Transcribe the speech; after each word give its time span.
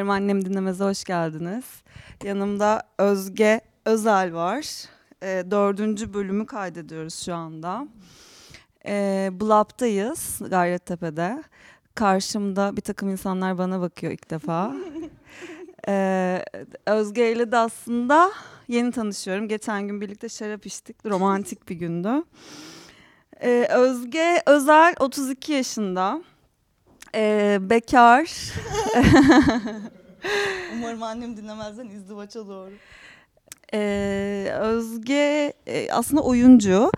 Umarım 0.00 0.10
annem 0.10 0.44
dinlemeze 0.44 0.84
hoş 0.84 1.04
geldiniz. 1.04 1.64
Yanımda 2.24 2.82
Özge 2.98 3.60
Özel 3.84 4.34
var. 4.34 4.84
E, 5.22 5.44
dördüncü 5.50 6.14
bölümü 6.14 6.46
kaydediyoruz 6.46 7.24
şu 7.24 7.34
anda. 7.34 7.88
E, 8.86 9.28
Blap'tayız 9.32 10.40
Gayrettepe'de. 10.50 11.42
Karşımda 11.94 12.76
bir 12.76 12.80
takım 12.80 13.10
insanlar 13.10 13.58
bana 13.58 13.80
bakıyor 13.80 14.12
ilk 14.12 14.30
defa. 14.30 14.74
e, 15.88 16.44
Özge 16.86 17.32
ile 17.32 17.52
de 17.52 17.56
aslında 17.56 18.30
yeni 18.68 18.92
tanışıyorum. 18.92 19.48
Geçen 19.48 19.88
gün 19.88 20.00
birlikte 20.00 20.28
şarap 20.28 20.66
içtik. 20.66 21.06
Romantik 21.06 21.68
bir 21.68 21.74
gündü. 21.74 22.24
E, 23.42 23.68
Özge 23.70 24.42
Özel 24.46 24.94
32 25.00 25.52
yaşında. 25.52 26.22
E, 27.14 27.58
bekar. 27.60 28.30
Umarım 30.74 31.02
annem 31.02 31.36
dinlemezden 31.36 31.86
izdivaça 31.88 32.46
doğru. 32.48 32.70
Ee, 33.74 34.52
Özge 34.60 35.52
e, 35.66 35.92
aslında 35.92 36.22
oyuncu. 36.22 36.90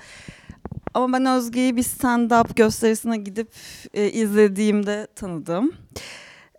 Ama 0.94 1.18
ben 1.18 1.26
Özge'yi 1.26 1.76
bir 1.76 1.82
stand-up 1.82 2.54
gösterisine 2.56 3.16
gidip 3.16 3.52
e, 3.94 4.10
izlediğimde 4.10 5.06
tanıdım. 5.16 5.72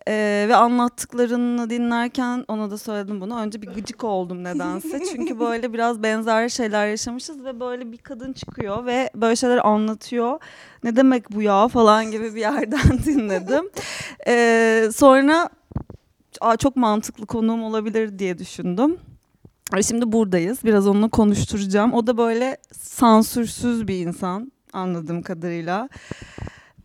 Ee, 0.07 0.45
ve 0.49 0.55
anlattıklarını 0.55 1.69
dinlerken 1.69 2.45
ona 2.47 2.71
da 2.71 2.77
söyledim 2.77 3.21
bunu. 3.21 3.39
Önce 3.39 3.61
bir 3.61 3.67
gıcık 3.67 4.03
oldum 4.03 4.43
nedense. 4.43 5.01
Çünkü 5.11 5.39
böyle 5.39 5.73
biraz 5.73 6.03
benzer 6.03 6.49
şeyler 6.49 6.87
yaşamışız 6.87 7.43
ve 7.43 7.59
böyle 7.59 7.91
bir 7.91 7.97
kadın 7.97 8.33
çıkıyor 8.33 8.85
ve 8.85 9.09
böyle 9.15 9.35
şeyler 9.35 9.67
anlatıyor. 9.67 10.39
Ne 10.83 10.95
demek 10.95 11.31
bu 11.31 11.41
ya 11.41 11.67
falan 11.67 12.11
gibi 12.11 12.35
bir 12.35 12.41
yerden 12.41 12.97
dinledim. 13.05 13.69
Ee, 14.27 14.89
sonra 14.95 15.49
Aa, 16.41 16.57
çok 16.57 16.75
mantıklı 16.75 17.25
konuğum 17.25 17.63
olabilir 17.63 18.19
diye 18.19 18.37
düşündüm. 18.37 18.97
Şimdi 19.87 20.11
buradayız. 20.11 20.63
Biraz 20.63 20.87
onunla 20.87 21.09
konuşturacağım. 21.09 21.93
O 21.93 22.07
da 22.07 22.17
böyle 22.17 22.57
sansürsüz 22.71 23.87
bir 23.87 24.07
insan 24.07 24.51
anladığım 24.73 25.21
kadarıyla. 25.21 25.89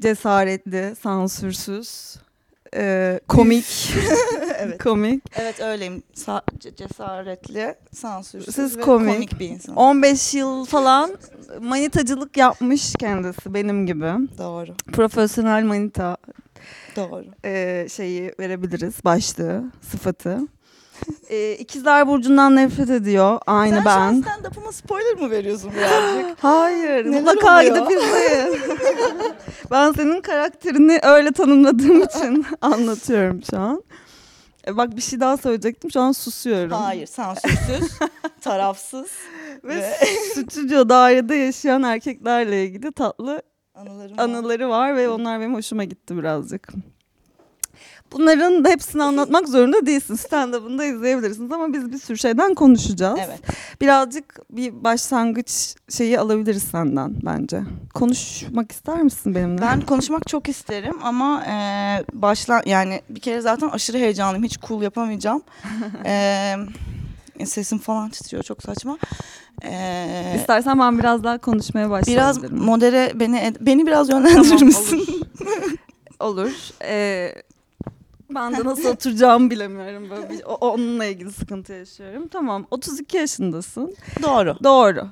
Cesaretli, 0.02 0.94
sansürsüz, 1.00 2.16
e, 2.74 3.20
komik. 3.28 3.92
evet. 4.58 4.82
komik. 4.82 5.22
Evet 5.36 5.60
öyleyim. 5.60 6.02
Sa- 6.14 6.42
ce- 6.58 6.76
cesaretli, 6.76 7.74
sansürsüz 7.92 8.54
Siz 8.54 8.76
ve 8.78 8.80
komik. 8.80 9.14
komik. 9.14 9.40
bir 9.40 9.48
insan. 9.48 9.76
15 9.76 10.34
yıl 10.34 10.64
falan 10.64 11.10
manitacılık 11.60 12.36
yapmış 12.36 12.92
kendisi 12.98 13.54
benim 13.54 13.86
gibi. 13.86 14.12
Doğru. 14.38 14.74
Profesyonel 14.92 15.64
manita 15.64 16.16
Doğru. 16.96 17.24
e, 17.44 17.86
şeyi 17.90 18.34
verebiliriz 18.40 19.04
başlığı, 19.04 19.64
sıfatı. 19.90 20.38
E, 21.30 21.52
İkizler 21.52 22.06
Burcu'ndan 22.08 22.56
nefret 22.56 22.90
ediyor. 22.90 23.38
Aynı 23.46 23.74
Sen 23.76 23.84
ben. 23.84 23.96
an 23.98 24.14
stand-up'ıma 24.22 24.72
spoiler 24.72 25.14
mı 25.14 25.30
veriyorsun 25.30 25.72
birazcık? 25.76 26.38
Hayır, 26.44 27.04
Neler 27.06 27.20
mutlaka 27.22 27.56
oluyor? 27.60 27.76
gidip 27.88 28.02
izleyin. 28.02 28.58
ben 29.70 29.92
senin 29.92 30.20
karakterini 30.20 31.00
öyle 31.02 31.32
tanımladığım 31.32 32.02
için 32.02 32.46
anlatıyorum 32.60 33.40
şu 33.50 33.58
an. 33.58 33.82
E, 34.66 34.76
bak 34.76 34.96
bir 34.96 35.00
şey 35.02 35.20
daha 35.20 35.36
söyleyecektim, 35.36 35.90
şu 35.90 36.00
an 36.00 36.12
susuyorum. 36.12 36.70
Hayır, 36.72 37.06
sansürsüz, 37.06 37.90
tarafsız 38.40 39.06
Ve 39.64 39.76
ve 39.76 39.94
stüdyo 40.44 40.88
dairede 40.88 41.34
yaşayan 41.34 41.82
erkeklerle 41.82 42.64
ilgili 42.64 42.92
tatlı 42.92 43.42
anılarım 43.74 44.18
var. 44.18 44.24
anıları 44.24 44.68
var 44.68 44.96
ve 44.96 45.08
onlar 45.08 45.40
benim 45.40 45.54
hoşuma 45.54 45.84
gitti 45.84 46.16
birazcık. 46.16 46.68
Bunların 48.12 48.64
da 48.64 48.68
hepsini 48.68 49.02
anlatmak 49.02 49.48
zorunda 49.48 49.86
değilsin. 49.86 50.14
Stand-up'ını 50.14 50.78
da 50.78 50.84
izleyebilirsiniz 50.84 51.52
ama 51.52 51.72
biz 51.72 51.92
bir 51.92 51.98
sürü 51.98 52.18
şeyden 52.18 52.54
konuşacağız. 52.54 53.20
Evet. 53.26 53.40
Birazcık 53.80 54.38
bir 54.50 54.84
başlangıç 54.84 55.74
şeyi 55.88 56.20
alabiliriz 56.20 56.62
senden 56.62 57.14
bence. 57.22 57.60
Konuşmak 57.94 58.72
ister 58.72 59.02
misin 59.02 59.34
benimle? 59.34 59.62
Ben 59.62 59.80
konuşmak 59.80 60.26
çok 60.26 60.48
isterim 60.48 60.98
ama 61.02 61.44
e, 61.44 61.54
başla 62.12 62.62
yani 62.66 63.02
bir 63.10 63.20
kere 63.20 63.40
zaten 63.40 63.68
aşırı 63.68 63.98
heyecanlıyım. 63.98 64.44
Hiç 64.44 64.58
cool 64.58 64.82
yapamayacağım. 64.82 65.42
e, 66.04 66.54
sesim 67.44 67.78
falan 67.78 68.08
titriyor 68.10 68.42
çok 68.42 68.62
saçma. 68.62 68.98
E, 69.64 70.32
İstersen 70.36 70.78
ben 70.78 70.98
biraz 70.98 71.24
daha 71.24 71.38
konuşmaya 71.38 71.86
biraz 71.86 71.90
başlayabilirim. 71.90 72.64
modere 72.64 73.12
beni 73.14 73.54
beni 73.60 73.86
biraz 73.86 74.08
yönlendirir 74.08 74.48
Tamam, 74.48 74.64
misin? 74.64 75.22
Olur. 76.20 76.50
Ee, 76.82 77.34
ben 78.30 78.56
de 78.56 78.64
nasıl 78.64 78.88
oturacağımı 78.88 79.50
bilemiyorum. 79.50 80.10
Böyle 80.10 80.30
bir, 80.30 80.42
o- 80.44 80.54
onunla 80.70 81.04
ilgili 81.04 81.32
sıkıntı 81.32 81.72
yaşıyorum. 81.72 82.28
Tamam 82.28 82.66
32 82.70 83.16
yaşındasın. 83.16 83.96
Doğru. 84.22 84.56
Doğru. 84.64 85.06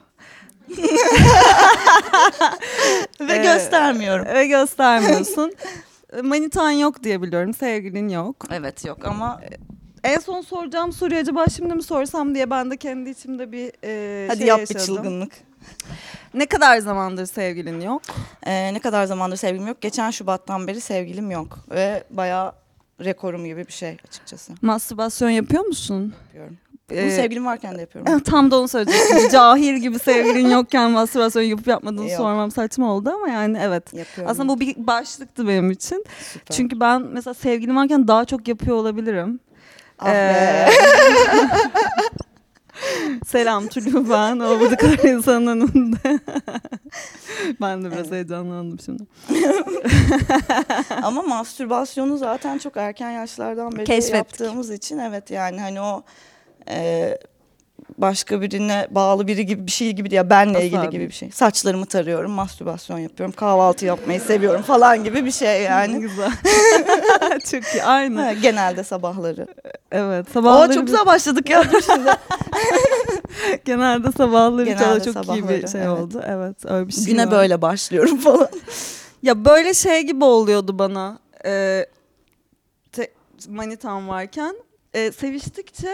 Ve 3.21 3.33
Ee, 3.33 3.43
göstermiyorum. 3.43 4.27
Ve 4.35 4.47
göstermiyorsun. 4.47 5.53
Manitan 6.23 6.71
yok 6.71 7.03
diye 7.03 7.23
biliyorum. 7.23 7.55
Sevgilin 7.55 8.09
yok. 8.09 8.37
Evet 8.53 8.85
yok 8.85 9.05
ama 9.05 9.41
En 10.05 10.19
son 10.19 10.41
soracağım 10.41 10.93
soruyu 10.93 11.21
acaba 11.21 11.47
şimdi 11.47 11.75
mi 11.75 11.83
sorsam 11.83 12.35
diye 12.35 12.51
ben 12.51 12.71
de 12.71 12.77
kendi 12.77 13.11
içimde 13.11 13.53
bir 13.53 13.73
e, 13.85 14.27
hadi 14.29 14.39
şey 14.39 14.47
yap 14.47 14.57
bir 14.59 14.75
yaşadım. 14.75 14.87
çılgınlık. 14.87 15.33
Ne 16.35 16.47
kadar 16.47 16.79
zamandır 16.79 17.27
sevgilin 17.27 17.81
yok? 17.81 18.03
Ee, 18.47 18.75
ne 18.75 18.79
kadar 18.79 19.05
zamandır 19.05 19.37
sevgilim 19.37 19.67
yok. 19.67 19.81
Geçen 19.81 20.11
Şubat'tan 20.11 20.67
beri 20.67 20.81
sevgilim 20.81 21.31
yok. 21.31 21.59
Ve 21.71 22.05
bayağı 22.11 22.53
rekorum 23.05 23.45
gibi 23.45 23.67
bir 23.67 23.73
şey 23.73 23.97
açıkçası. 24.09 24.53
Mastürbasyon 24.63 25.31
yapıyor 25.31 25.65
musun? 25.65 26.15
Yapıyorum. 26.27 26.57
Ee, 26.93 27.03
Bunu 27.03 27.11
sevgilim 27.11 27.47
varken 27.47 27.77
de 27.77 27.81
yapıyorum. 27.81 28.21
Tam 28.25 28.51
da 28.51 28.59
onu 28.59 28.69
söyleyecektim. 28.69 29.29
Cahil 29.33 29.75
gibi 29.77 29.99
sevgilin 29.99 30.51
yokken 30.51 30.91
mastürbasyon 30.91 31.43
yapıp 31.43 31.67
yapmadığını 31.67 32.09
Yok. 32.09 32.17
sormam 32.17 32.51
saçma 32.51 32.93
oldu 32.93 33.11
ama 33.11 33.29
yani 33.29 33.59
evet. 33.63 33.95
Yapıyorum. 33.95 34.31
Aslında 34.33 34.49
bu 34.49 34.61
bir 34.61 34.87
başlıktı 34.87 35.49
benim 35.49 35.71
için. 35.71 36.05
Süper. 36.33 36.57
Çünkü 36.57 36.81
ben 36.81 37.03
mesela 37.03 37.35
sevgilim 37.35 37.77
varken 37.77 38.09
daha 38.09 38.25
çok 38.25 38.49
yapıyor 38.49 38.77
olabilirim. 38.77 39.41
Ah. 39.99 40.09
Ee, 40.11 40.69
Selam 43.27 43.67
Tülü 43.69 44.11
ben. 44.11 44.39
O 44.39 44.61
bu 44.61 44.77
kadar 44.77 45.09
insanın 45.09 45.47
önünde. 45.47 46.21
ben 47.61 47.83
de 47.85 47.87
biraz 47.87 47.99
Evet. 48.01 48.13
heyecanlandım 48.13 48.79
şimdi. 48.81 49.03
Ama 51.03 51.23
mastürbasyonu 51.23 52.19
zaten 52.19 52.59
çok 52.59 52.77
erken 52.77 53.11
yaşlardan 53.11 53.73
beri 53.73 53.85
Keşfettik. 53.85 54.15
yaptığımız 54.15 54.71
için 54.71 54.99
evet 54.99 55.31
yani 55.31 55.61
hani 55.61 55.81
o 55.81 56.03
e, 56.69 57.19
başka 57.99 58.41
birine 58.41 58.87
bağlı 58.91 59.27
biri 59.27 59.47
gibi 59.47 59.67
bir 59.67 59.71
şey 59.73 59.93
gibi 59.93 60.11
değil. 60.11 60.23
Benle 60.31 60.51
Asla 60.51 60.63
ilgili 60.63 60.81
değil. 60.81 60.91
gibi 60.91 61.07
bir 61.09 61.13
şey. 61.13 61.31
Saçlarımı 61.31 61.87
tarıyorum, 61.87 62.31
mastürbasyon 62.31 62.99
yapıyorum, 62.99 63.35
kahvaltı 63.37 63.85
yapmayı 63.87 64.21
seviyorum 64.21 64.63
falan 64.63 65.05
gibi 65.05 65.25
bir 65.25 65.31
şey 65.31 65.63
yani. 65.63 66.01
Güzel. 66.01 66.31
çok 67.51 67.75
iyi. 67.75 67.85
Aynı. 67.85 68.23
Ha, 68.23 68.33
genelde 68.33 68.85
sabahları. 68.85 69.47
Evet. 69.93 70.27
Sabahları 70.33 70.73
çok 70.73 70.83
bir- 70.83 70.87
güzel 70.87 71.07
başladık 71.07 71.51
ya. 71.51 71.65
Şimdi. 71.87 72.11
genelde 73.65 74.13
sabahları 74.13 74.65
Genelde 74.67 75.05
çok 75.05 75.07
iyi 75.07 75.09
bir 75.09 75.13
sabahları, 75.13 75.69
şey 75.69 75.81
evet. 75.81 75.91
oldu. 75.91 76.23
Evet. 76.27 76.57
Öyle 76.65 76.89
bir 76.89 76.93
şey 76.93 77.05
Güne 77.05 77.25
var. 77.27 77.31
böyle 77.31 77.63
başlıyorum 77.63 78.17
falan. 78.19 78.49
Ya 79.23 79.45
böyle 79.45 79.75
şey 79.75 80.03
gibi 80.03 80.25
oluyordu 80.25 80.79
bana. 80.79 81.19
E, 81.47 81.87
te- 82.93 83.11
manitam 83.49 84.09
varken. 84.09 84.57
E, 84.95 85.13
seviştikçe 85.13 85.89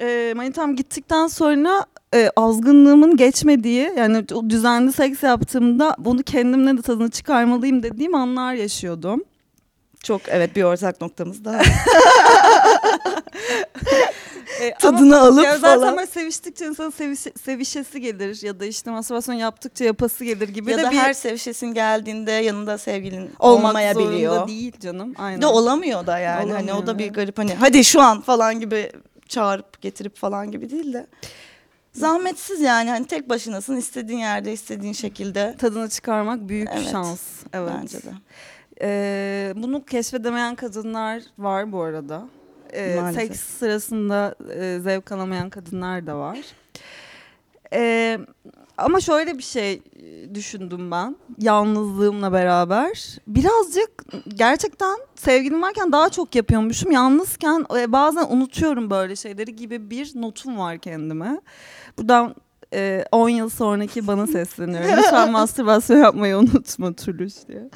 e, 0.00 0.32
manitam 0.36 0.76
gittikten 0.76 1.26
sonra 1.26 1.86
e, 2.14 2.30
azgınlığımın 2.36 3.16
geçmediği 3.16 3.92
yani 3.96 4.24
o 4.34 4.50
düzenli 4.50 4.92
seks 4.92 5.22
yaptığımda 5.22 5.96
bunu 5.98 6.22
kendimle 6.22 6.78
de 6.78 6.82
tadını 6.82 7.10
çıkarmalıyım 7.10 7.82
dediğim 7.82 8.14
anlar 8.14 8.54
yaşıyordum. 8.54 9.24
Çok 10.02 10.20
evet 10.28 10.56
bir 10.56 10.62
ortak 10.62 11.00
noktamız 11.00 11.44
daha. 11.44 11.62
E, 14.60 14.64
ama- 14.64 14.78
Tadını 14.78 15.20
alıp 15.20 15.44
ya 15.44 15.58
zaten 15.58 15.80
falan. 15.80 15.96
böyle 15.96 16.06
seviştikçe 16.06 16.66
insanın 16.66 16.90
seviş- 16.90 17.38
sevişesi 17.44 18.00
gelir 18.00 18.42
ya 18.42 18.60
da 18.60 18.64
işte 18.64 18.90
mastürbasyon 18.90 19.34
yaptıkça 19.34 19.84
yapası 19.84 20.24
gelir 20.24 20.48
gibi 20.48 20.70
ya 20.70 20.78
de 20.78 20.82
da 20.82 20.90
bir 20.90 20.96
her 20.96 21.12
sevişesin 21.12 21.66
geldiğinde 21.66 22.30
yanında 22.30 22.78
sevgilin 22.78 23.30
olmak 23.38 23.68
olmayabiliyor. 23.70 24.32
zorunda 24.32 24.48
değil 24.48 24.72
canım. 24.80 25.14
Aynen. 25.18 25.42
De 25.42 25.46
olamıyor 25.46 26.06
da 26.06 26.18
yani. 26.18 26.52
Hani 26.52 26.72
o 26.72 26.76
Olamıyor, 26.76 26.86
da 26.86 26.98
bir 26.98 27.08
garip 27.12 27.38
hani 27.38 27.54
hadi 27.54 27.84
şu 27.84 28.00
an 28.00 28.20
falan 28.20 28.60
gibi 28.60 28.92
çağırıp 29.28 29.82
getirip 29.82 30.16
falan 30.16 30.50
gibi 30.50 30.70
değil 30.70 30.92
de. 30.92 31.06
Zahmetsiz 31.92 32.60
yani 32.60 32.90
hani 32.90 33.06
tek 33.06 33.28
başınasın 33.28 33.76
istediğin 33.76 34.18
yerde 34.18 34.52
istediğin 34.52 34.92
şekilde. 34.92 35.54
Tadını 35.58 35.88
çıkarmak 35.88 36.48
büyük 36.48 36.68
Evet. 36.72 36.88
şans. 36.90 37.22
Evet. 37.52 37.72
Bence 37.80 37.98
de. 38.02 38.10
Ee, 38.82 39.52
bunu 39.56 39.84
keşfedemeyen 39.84 40.54
kadınlar 40.54 41.22
var 41.38 41.72
bu 41.72 41.82
arada. 41.82 42.28
Ee, 42.72 42.96
Maalesef. 43.00 43.22
seks 43.22 43.40
sırasında 43.40 44.34
e, 44.54 44.78
zevk 44.80 45.12
alamayan 45.12 45.50
kadınlar 45.50 46.06
da 46.06 46.16
var. 46.18 46.38
Ee, 47.72 48.18
ama 48.78 49.00
şöyle 49.00 49.38
bir 49.38 49.42
şey 49.42 49.72
e, 49.72 50.34
düşündüm 50.34 50.90
ben 50.90 51.16
yalnızlığımla 51.38 52.32
beraber. 52.32 53.18
Birazcık 53.26 54.04
gerçekten 54.28 54.98
sevgilim 55.14 55.62
varken 55.62 55.92
daha 55.92 56.08
çok 56.08 56.34
yapıyormuşum. 56.34 56.92
Yalnızken 56.92 57.66
e, 57.76 57.92
bazen 57.92 58.26
unutuyorum 58.30 58.90
böyle 58.90 59.16
şeyleri 59.16 59.56
gibi 59.56 59.90
bir 59.90 60.12
notum 60.14 60.58
var 60.58 60.78
kendime. 60.78 61.40
Buradan 61.98 62.34
e, 62.74 63.04
10 63.12 63.28
yıl 63.28 63.48
sonraki 63.48 64.06
bana 64.06 64.26
sesleniyorum. 64.26 64.90
Lütfen 64.96 65.32
mastürbasyon 65.32 65.98
yapmayı 65.98 66.36
unutma 66.36 66.92
Tülüş 66.92 67.34
diye. 67.48 67.70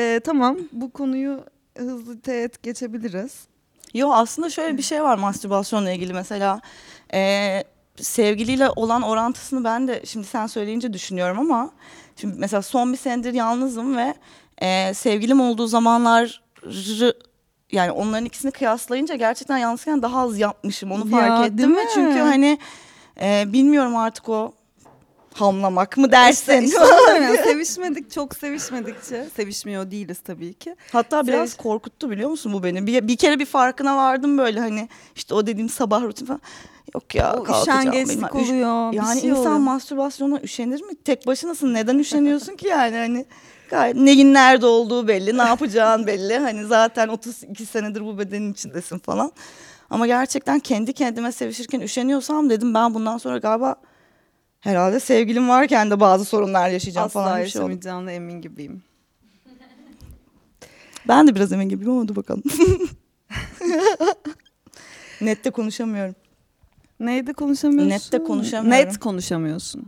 E, 0.00 0.20
tamam 0.20 0.58
bu 0.72 0.90
konuyu 0.90 1.44
hızlı 1.78 2.20
teğet 2.20 2.62
geçebiliriz. 2.62 3.46
Yo 3.94 4.10
aslında 4.12 4.50
şöyle 4.50 4.76
bir 4.76 4.82
şey 4.82 5.02
var 5.02 5.18
mastürbasyonla 5.18 5.90
ilgili 5.90 6.12
mesela 6.12 6.60
e, 7.14 7.64
sevgiliyle 8.02 8.70
olan 8.70 9.02
orantısını 9.02 9.64
ben 9.64 9.88
de 9.88 10.02
şimdi 10.06 10.26
sen 10.26 10.46
söyleyince 10.46 10.92
düşünüyorum 10.92 11.38
ama 11.38 11.70
şimdi 12.16 12.34
mesela 12.38 12.62
son 12.62 12.92
bir 12.92 12.98
senedir 12.98 13.34
yalnızım 13.34 13.96
ve 13.96 14.14
e, 14.58 14.94
sevgilim 14.94 15.40
olduğu 15.40 15.66
zamanlar 15.66 16.42
yani 17.72 17.90
onların 17.90 18.24
ikisini 18.24 18.50
kıyaslayınca 18.50 19.14
gerçekten 19.14 19.58
yalnızken 19.58 20.02
daha 20.02 20.20
az 20.20 20.38
yapmışım 20.38 20.92
onu 20.92 21.10
fark 21.10 21.40
Ya, 21.40 21.44
ettim 21.46 21.76
ve 21.76 21.80
çünkü 21.94 22.18
hani 22.18 22.58
e, 23.20 23.44
bilmiyorum 23.46 23.96
artık 23.96 24.28
o 24.28 24.52
hamlamak 25.40 25.96
mı 25.96 26.12
dersin 26.12 26.62
İşte, 26.62 26.78
işte 27.32 27.42
sevişmedik 27.44 28.10
çok 28.10 28.34
sevişmedikçe 28.36 29.28
sevişmiyor 29.36 29.90
değiliz 29.90 30.18
tabii 30.24 30.54
ki. 30.54 30.76
Hatta 30.92 31.26
biraz 31.26 31.50
Sev- 31.50 31.62
korkuttu 31.62 32.10
biliyor 32.10 32.30
musun 32.30 32.52
bu 32.52 32.62
beni? 32.62 32.86
Bir, 32.86 33.08
bir 33.08 33.16
kere 33.16 33.38
bir 33.38 33.46
farkına 33.46 33.96
vardım 33.96 34.38
böyle 34.38 34.60
hani 34.60 34.88
işte 35.16 35.34
o 35.34 35.46
dediğim 35.46 35.68
sabah 35.68 36.02
rutin 36.02 36.26
falan. 36.26 36.40
Yok 36.94 37.14
ya 37.14 37.34
O 37.36 37.42
kalkacağım. 37.42 37.80
üşengeçlik. 37.80 38.22
Üş- 38.34 38.50
oluyor. 38.50 38.92
bir 38.92 38.96
Yani 38.96 39.20
şey 39.20 39.30
insan 39.30 39.40
oluyor. 39.42 39.56
mastürbasyona 39.58 40.40
üşenir 40.40 40.82
mi? 40.82 40.92
Tek 41.04 41.26
başınasın. 41.26 41.74
Neden 41.74 41.98
üşeniyorsun 41.98 42.56
ki 42.56 42.66
yani 42.68 42.96
hani 42.96 43.26
gayet 43.70 43.96
neyin 43.96 44.34
nerede 44.34 44.66
olduğu 44.66 45.08
belli, 45.08 45.38
ne 45.38 45.42
yapacağın 45.42 46.06
belli. 46.06 46.38
Hani 46.38 46.64
zaten 46.66 47.08
32 47.08 47.66
senedir 47.66 48.00
bu 48.04 48.18
bedenin 48.18 48.52
içindesin 48.52 48.98
falan. 48.98 49.32
Ama 49.90 50.06
gerçekten 50.06 50.58
kendi 50.60 50.92
kendime 50.92 51.32
sevişirken 51.32 51.80
üşeniyorsam 51.80 52.50
dedim 52.50 52.74
ben 52.74 52.94
bundan 52.94 53.18
sonra 53.18 53.38
galiba 53.38 53.76
herhalde 54.60 55.00
sevgilim 55.00 55.48
varken 55.48 55.90
de 55.90 56.00
bazı 56.00 56.24
sorunlar 56.24 56.68
yaşayacağım 56.68 57.06
Asla 57.06 57.22
falan 57.22 57.42
bir 57.42 57.48
şey 57.48 57.62
oldu. 57.62 57.70
yaşamayacağına 57.70 58.12
emin 58.12 58.40
gibiyim. 58.40 58.82
Ben 61.08 61.26
de 61.28 61.34
biraz 61.34 61.52
emin 61.52 61.68
gibiyim 61.68 61.92
ama 61.92 62.08
dur 62.08 62.16
bakalım. 62.16 62.42
Nette 65.20 65.50
konuşamıyorum. 65.50 66.14
Neyde 67.00 67.32
konuşamıyorsun? 67.32 67.90
Nette 67.90 68.24
konuşamıyorum. 68.24 68.88
Net 68.88 68.98
konuşamıyorsun. 68.98 69.86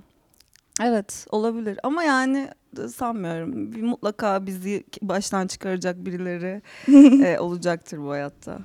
Evet 0.83 1.27
olabilir 1.31 1.79
ama 1.83 2.03
yani 2.03 2.49
sanmıyorum. 2.95 3.73
Bir 3.73 3.83
mutlaka 3.83 4.47
bizi 4.47 4.85
baştan 5.03 5.47
çıkaracak 5.47 5.97
birileri 6.07 6.63
e, 7.25 7.39
olacaktır 7.39 7.99
bu 7.99 8.11
hayatta. 8.11 8.59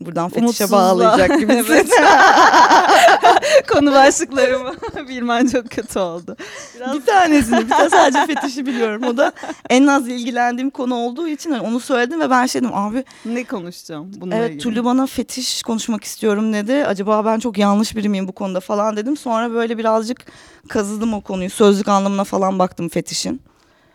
Buradan 0.00 0.28
fetişe 0.28 0.70
bağlayacak. 0.70 1.30
Evet. 1.48 1.88
Konu 3.72 3.92
başlıklarımı 3.92 4.74
bilmen 5.08 5.46
çok 5.46 5.70
kötü 5.70 5.98
oldu. 5.98 6.36
Biraz 6.76 6.94
bir 6.94 7.06
tanesini, 7.06 7.58
bir 7.64 7.68
tane 7.68 7.90
sadece 7.90 8.26
fetişi 8.26 8.66
biliyorum. 8.66 9.02
O 9.02 9.16
da 9.16 9.32
en 9.70 9.86
az 9.86 10.08
ilgilendiğim 10.08 10.70
konu 10.70 10.94
olduğu 10.94 11.28
için 11.28 11.50
hani 11.50 11.62
onu 11.68 11.80
söyledim 11.80 12.20
ve 12.20 12.30
ben 12.30 12.46
şey 12.46 12.62
dedim 12.62 12.74
abi 12.74 13.04
ne 13.24 13.44
konuşacağım 13.44 14.10
bununla 14.16 14.34
evet 14.36 14.50
ilgili? 14.50 14.62
Tülü 14.62 14.84
bana 14.84 15.06
fetiş 15.06 15.62
konuşmak 15.62 16.04
istiyorum 16.04 16.52
dedi. 16.52 16.84
Acaba 16.86 17.24
ben 17.24 17.38
çok 17.38 17.58
yanlış 17.58 17.96
biri 17.96 18.08
miyim 18.08 18.28
bu 18.28 18.32
konuda 18.32 18.60
falan 18.60 18.96
dedim. 18.96 19.16
Sonra 19.16 19.50
böyle 19.52 19.78
birazcık 19.78 20.26
kazıdım 20.68 21.14
o 21.14 21.20
konuyu. 21.20 21.50
Sözlük 21.50 21.88
anlamına 21.88 22.24
falan 22.24 22.58
baktım 22.58 22.88
fetişin. 22.88 23.40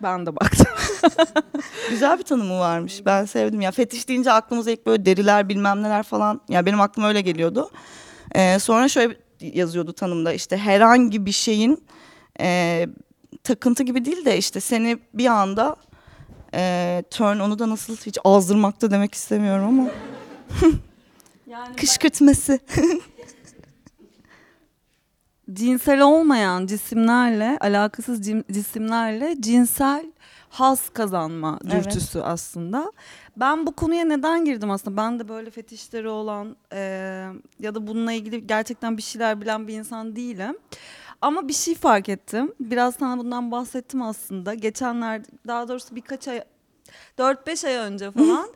Ben 0.04 0.26
de 0.26 0.36
baktım. 0.36 0.68
Güzel 1.90 2.20
bir 2.20 2.24
tanımı 2.24 2.60
varmış. 2.60 3.02
Ben 3.06 3.26
sevdim. 3.26 3.62
Ya 3.62 3.72
fetiş 3.72 4.08
deyince 4.08 4.32
aklımıza 4.32 4.72
ilk 4.72 4.86
böyle 4.86 5.06
deriler 5.06 5.50
bilmem 5.50 5.84
neler 5.84 6.04
falan. 6.04 6.42
Ya 6.50 6.66
benim 6.66 6.82
aklıma 6.82 7.08
öyle 7.08 7.22
geliyordu. 7.22 7.70
Ee, 8.36 8.60
sonra 8.60 8.88
şöyle 8.90 9.18
yazıyordu 9.42 9.94
tanımda 9.94 10.34
işte 10.34 10.58
herhangi 10.58 11.26
bir 11.26 11.32
şeyin 11.32 11.84
e, 12.40 12.88
takıntı 13.44 13.84
gibi 13.84 14.06
değil 14.06 14.26
de 14.26 14.38
işte 14.38 14.60
seni 14.60 14.98
bir 15.14 15.26
anda 15.26 15.76
e, 16.54 17.04
turn 17.12 17.40
onu 17.40 17.60
da 17.60 17.70
nasıl 17.70 17.96
hiç 17.98 18.18
azdırmakta 18.24 18.92
demek 18.92 19.16
istemiyorum 19.16 19.66
ama 19.68 19.90
Yani 21.48 21.76
kışkırtması. 21.78 22.60
Cinsel 25.54 26.02
olmayan 26.02 26.66
cisimlerle, 26.66 27.58
alakasız 27.62 28.22
cisimlerle 28.52 29.36
cinsel 29.40 30.06
haz 30.50 30.90
kazanma 30.90 31.60
Evet. 31.66 31.86
dürtüsü 31.86 32.20
aslında. 32.20 32.92
Ben 33.38 33.68
bu 33.68 33.72
konuya 33.72 34.06
neden 34.06 34.46
girdim 34.46 34.72
aslında? 34.72 34.98
Ben 34.98 35.20
de 35.20 35.28
böyle 35.30 35.50
fetişleri 35.50 36.10
olan 36.10 36.56
e, 36.74 36.80
ya 37.60 37.76
da 37.76 37.88
bununla 37.88 38.12
ilgili 38.12 38.48
gerçekten 38.48 38.98
bir 38.98 39.02
şeyler 39.02 39.42
bilen 39.42 39.68
bir 39.68 39.74
insan 39.74 40.16
değilim. 40.16 40.58
Ama 41.22 41.48
bir 41.48 41.54
şey 41.54 41.76
fark 41.76 42.10
ettim. 42.10 42.54
Biraz 42.60 42.96
sana 42.96 43.18
bundan 43.18 43.52
bahsettim 43.52 44.02
aslında. 44.02 44.54
Geçenlerde 44.54 45.28
daha 45.48 45.68
doğrusu 45.68 45.96
birkaç 45.96 46.28
ay 46.28 46.44
4-5 47.18 47.68
ay 47.68 47.74
önce 47.76 48.12
falan 48.18 48.50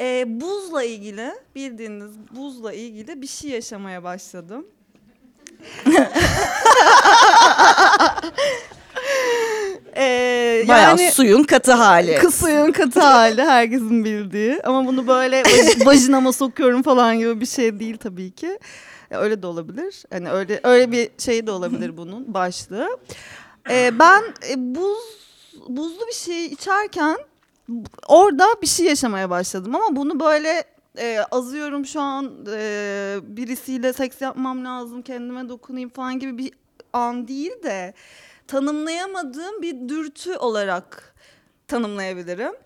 e, 0.00 0.40
buzla 0.40 0.84
ilgili 0.84 1.30
bildiğiniz 1.54 2.12
buzla 2.36 2.72
ilgili 2.72 3.22
bir 3.22 3.26
şey 3.26 3.50
yaşamaya 3.50 4.02
başladım. 4.02 4.66
Ee, 9.96 10.64
Bayağı 10.68 10.88
yani 10.98 11.10
suyun 11.12 11.42
katı 11.44 11.72
hali. 11.72 12.18
kız 12.18 12.34
suyun 12.34 12.72
katı 12.72 13.00
hali 13.00 13.42
herkesin 13.42 14.04
bildiği. 14.04 14.60
Ama 14.64 14.86
bunu 14.86 15.06
böyle 15.06 15.40
vaj- 15.42 15.86
vajinama 15.86 16.32
sokuyorum 16.32 16.82
falan 16.82 17.18
gibi 17.18 17.40
bir 17.40 17.46
şey 17.46 17.80
değil 17.80 17.96
tabii 17.96 18.30
ki. 18.30 18.58
Ya 19.10 19.20
öyle 19.20 19.42
de 19.42 19.46
olabilir. 19.46 20.04
Hani 20.12 20.30
öyle 20.30 20.60
öyle 20.64 20.92
bir 20.92 21.10
şey 21.18 21.46
de 21.46 21.50
olabilir 21.50 21.96
bunun 21.96 22.34
başlığı. 22.34 22.88
Ee, 23.70 23.90
ben 23.98 24.22
e, 24.50 24.54
buz 24.74 24.98
buzlu 25.68 26.06
bir 26.08 26.14
şey 26.14 26.46
içerken 26.46 27.16
orada 28.08 28.46
bir 28.62 28.66
şey 28.66 28.86
yaşamaya 28.86 29.30
başladım 29.30 29.74
ama 29.74 29.96
bunu 29.96 30.20
böyle 30.20 30.64
e, 30.98 31.18
azıyorum 31.30 31.86
şu 31.86 32.00
an 32.00 32.46
e, 32.52 33.18
birisiyle 33.22 33.92
seks 33.92 34.20
yapmam 34.20 34.64
lazım 34.64 35.02
kendime 35.02 35.48
dokunayım 35.48 35.90
falan 35.90 36.18
gibi 36.18 36.38
bir 36.38 36.52
an 36.92 37.28
değil 37.28 37.62
de 37.62 37.94
tanımlayamadığım 38.46 39.62
bir 39.62 39.88
dürtü 39.88 40.36
olarak 40.36 41.14
tanımlayabilirim. 41.68 42.63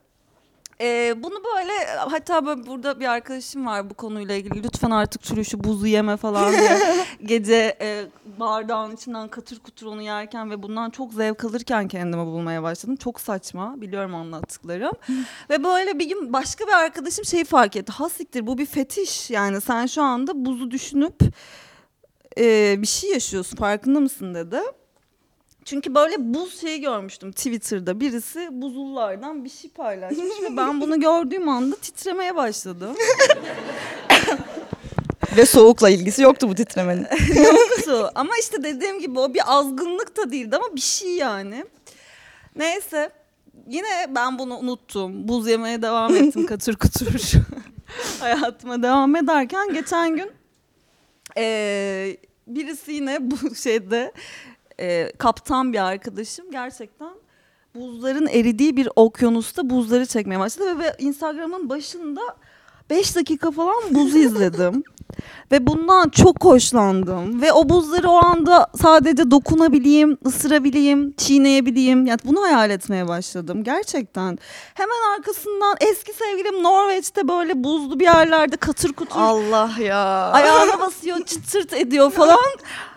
E, 0.81 1.15
bunu 1.23 1.35
böyle 1.57 1.87
hatta 1.97 2.47
böyle 2.47 2.67
burada 2.67 3.01
bir 3.01 3.07
arkadaşım 3.07 3.67
var 3.67 3.91
bu 3.91 3.95
konuyla 3.95 4.35
ilgili 4.35 4.63
lütfen 4.63 4.91
artık 4.91 5.25
şu 5.25 5.65
buzu 5.65 5.87
yeme 5.87 6.17
falan 6.17 6.53
diye 6.53 6.79
gece 7.25 7.77
e, 7.81 8.05
bardağın 8.41 8.97
içinden 8.97 9.29
katır 9.29 9.59
kutur 9.59 9.87
onu 9.87 10.03
yerken 10.03 10.51
ve 10.51 10.63
bundan 10.63 10.91
çok 10.91 11.13
zevk 11.13 11.45
alırken 11.45 11.89
kendimi 11.89 12.27
bulmaya 12.27 12.63
başladım. 12.63 12.97
Çok 12.97 13.21
saçma 13.21 13.81
biliyorum 13.81 14.15
anlattıklarım. 14.15 14.93
ve 15.51 15.65
böyle 15.65 15.99
bir 15.99 16.09
gün 16.09 16.33
başka 16.33 16.67
bir 16.67 16.73
arkadaşım 16.73 17.25
şeyi 17.25 17.45
fark 17.45 17.77
etti. 17.77 17.93
Ha 17.93 18.09
siktir 18.09 18.47
bu 18.47 18.59
bir 18.59 18.67
fetiş 18.67 19.31
yani 19.31 19.61
sen 19.61 19.87
şu 19.87 20.03
anda 20.03 20.45
buzu 20.45 20.71
düşünüp 20.71 21.21
e, 22.39 22.77
bir 22.83 22.87
şey 22.87 23.11
yaşıyorsun 23.11 23.57
farkında 23.57 24.01
mısın 24.01 24.35
dedi. 24.35 24.61
Çünkü 25.69 25.95
böyle 25.95 26.35
buz 26.35 26.61
şeyi 26.61 26.81
görmüştüm 26.81 27.33
Twitter'da. 27.33 28.01
Birisi 28.01 28.49
buzullardan 28.51 29.45
bir 29.45 29.51
şey 29.51 29.71
paylaşmış 29.71 30.43
ve 30.43 30.57
ben 30.57 30.81
bunu 30.81 31.01
gördüğüm 31.01 31.49
anda 31.49 31.77
titremeye 31.77 32.37
başladım. 32.37 32.97
Ve 35.37 35.47
soğukla 35.47 35.91
ilgisi 35.91 36.23
yoktu 36.23 36.49
bu 36.49 36.55
titremenin. 36.55 37.07
Yoktu. 37.45 38.11
Ama 38.15 38.31
işte 38.41 38.63
dediğim 38.63 39.01
gibi 39.01 39.19
o 39.19 39.35
bir 39.35 39.41
azgınlık 39.47 40.17
da 40.17 40.33
değildi 40.33 40.57
ama 40.57 40.77
bir 40.77 40.81
şey 40.81 41.11
yani. 41.11 41.65
Neyse 42.57 43.11
yine 43.69 44.07
ben 44.15 44.39
bunu 44.39 44.59
unuttum. 44.59 45.29
Buz 45.29 45.49
yemeye 45.49 45.83
devam 45.83 46.17
ettim 46.17 46.47
katır 46.47 46.77
kutur. 46.77 47.33
Hayatıma 48.21 48.83
devam 48.83 49.17
ederken 49.17 49.73
geçen 49.73 50.17
gün 50.17 50.31
eee, 51.37 52.17
birisi 52.47 52.93
yine 52.93 53.31
bu 53.31 53.55
şeyde 53.55 54.13
eee, 54.79 55.13
kaptan 55.19 55.73
bir 55.73 55.85
arkadaşım 55.85 56.51
gerçekten 56.51 57.11
buzların 57.75 58.27
eridiği 58.27 58.77
bir 58.77 58.89
okyanusta 58.97 59.71
buzları 59.71 60.07
çekmeye 60.07 60.39
başladı 60.39 60.79
ve, 60.79 60.85
ve 60.85 60.97
Instagram'ın 60.99 61.69
başında 61.69 62.21
5 62.91 63.17
dakika 63.17 63.51
falan 63.51 63.83
buzu 63.91 64.19
izledim. 64.29 64.83
Ve 65.53 65.67
bundan 65.67 66.09
çok 66.09 66.45
hoşlandım. 66.45 67.43
Ve 67.43 67.53
o 67.53 67.69
buzları 67.69 68.09
o 68.11 68.25
anda 68.25 68.67
sadece 68.83 69.31
dokunabileyim, 69.31 70.19
ısırabileyim, 70.27 71.13
çiğneyebileyim. 71.17 72.07
Yani 72.07 72.19
bunu 72.25 72.43
hayal 72.43 72.71
etmeye 72.71 73.09
başladım 73.09 73.65
gerçekten. 73.65 74.39
Hemen 74.75 75.17
arkasından 75.17 75.77
eski 75.81 76.13
sevgilim 76.13 76.63
Norveç'te 76.63 77.29
böyle 77.29 77.65
buzlu 77.65 78.01
bir 78.01 78.05
yerlerde 78.05 78.57
katır 78.57 78.93
kutur 78.93 79.21
Allah 79.21 79.71
ya. 79.81 80.31
ayağına 80.33 80.81
basıyor, 80.81 81.25
çıtırt 81.25 81.73
ediyor 81.73 82.11
falan. 82.11 82.39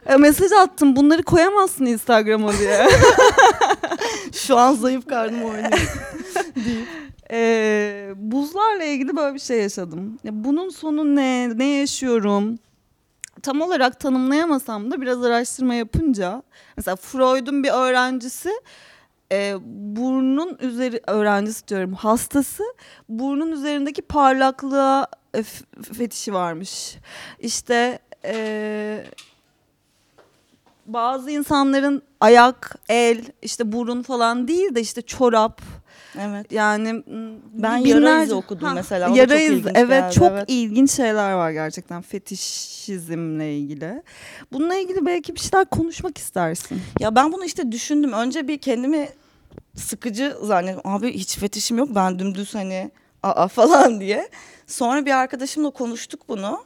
E, 0.06 0.16
mesaj 0.16 0.52
attım 0.52 0.96
bunları 0.96 1.24
koyamazsın 1.24 1.86
Instagram'a 1.86 2.54
diye. 2.58 2.90
Şu 4.34 4.58
an 4.58 4.74
zayıf 4.74 5.08
karnım 5.08 5.44
oynuyor. 5.44 5.72
Ee, 7.32 8.14
buzlarla 8.16 8.84
ilgili 8.84 9.16
böyle 9.16 9.34
bir 9.34 9.40
şey 9.40 9.62
yaşadım. 9.62 10.20
Ya 10.24 10.32
bunun 10.44 10.70
sonu 10.70 11.16
ne, 11.16 11.58
ne 11.58 11.66
yaşıyorum? 11.66 12.60
Tam 13.44 13.62
olarak 13.62 14.00
tanımlayamasam 14.00 14.92
da 14.92 15.02
biraz 15.02 15.24
araştırma 15.24 15.74
yapınca, 15.74 16.44
mesela 16.78 16.96
Freud'un 16.96 17.64
bir 17.64 17.70
öğrencisi 17.70 18.52
e, 19.32 19.56
burnun 19.96 20.58
üzeri 20.62 21.02
öğrencisi 21.08 21.68
diyorum 21.68 21.94
hastası 21.94 22.64
burnun 23.10 23.52
üzerindeki 23.52 24.02
parlaklığa 24.02 25.08
e, 25.36 25.44
fetişi 25.94 26.34
varmış. 26.34 26.96
İşte 27.40 28.00
e, 28.26 29.06
bazı 30.86 31.32
insanların 31.32 32.02
ayak, 32.20 32.76
el, 32.90 33.26
işte 33.42 33.72
burun 33.72 34.02
falan 34.02 34.48
değil 34.48 34.76
de 34.76 34.82
işte 34.82 35.02
çorap, 35.02 35.62
Evet. 36.20 36.52
yani 36.52 37.04
Ben 37.54 37.84
binlerce- 37.84 37.90
yara 37.90 38.24
izi 38.24 38.34
okudum 38.34 38.74
mesela, 38.74 39.12
o 39.12 39.14
da 39.14 39.18
Yara 39.18 39.28
çok 39.40 39.78
evet 39.78 39.90
geldi, 39.90 40.14
çok 40.16 40.32
evet. 40.32 40.46
ilginç 40.48 40.92
şeyler 40.92 41.34
var 41.34 41.52
gerçekten 41.52 42.02
fetişizmle 42.02 43.58
ilgili. 43.58 44.04
Bununla 44.52 44.76
ilgili 44.76 45.06
belki 45.06 45.36
bir 45.36 45.40
şeyler 45.40 45.66
konuşmak 45.66 46.18
istersin. 46.18 46.82
Ya 47.00 47.16
ben 47.16 47.32
bunu 47.32 47.46
işte 47.46 47.72
düşündüm. 47.72 48.14
Önce 48.14 48.48
bir 48.48 48.58
kendimi 48.58 49.10
sıkıcı 49.76 50.38
zannettim. 50.44 50.82
Abi 50.92 51.14
hiç 51.14 51.38
fetişim 51.38 51.78
yok. 51.78 51.90
Ben 51.96 52.20
dümdüz 52.20 52.56
hani 52.56 52.92
aa 53.24 53.48
falan 53.48 54.00
diye. 54.00 54.30
Sonra 54.68 55.06
bir 55.06 55.12
arkadaşımla 55.12 55.70
konuştuk 55.70 56.22
bunu. 56.28 56.64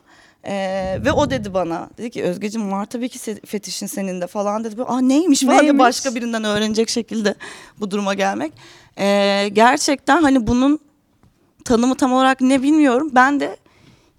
Ee, 0.48 1.00
ve 1.06 1.12
o 1.12 1.30
dedi 1.30 1.54
bana 1.54 1.90
dedi 1.98 2.10
ki 2.10 2.24
Özgeciğim 2.24 2.72
var 2.72 2.86
tabii 2.86 3.10
ki 3.10 3.36
fetişin 3.46 3.88
senin 3.88 4.22
de 4.22 4.28
falan 4.28 4.64
dedi. 4.64 4.84
Aa 4.84 5.02
neymiş 5.02 5.42
falan 5.42 5.64
Neymiş? 5.64 5.80
başka 5.80 6.16
birinden 6.16 6.44
öğrenecek 6.44 6.90
şekilde 6.90 7.36
bu 7.80 7.92
duruma 7.92 8.14
gelmek. 8.14 8.54
Ee, 8.98 9.50
gerçekten 9.54 10.22
hani 10.22 10.48
bunun 10.48 10.80
tanımı 11.66 11.96
tam 11.96 12.14
olarak 12.14 12.42
ne 12.42 12.64
bilmiyorum. 12.64 13.12
Ben 13.16 13.40
de 13.40 13.58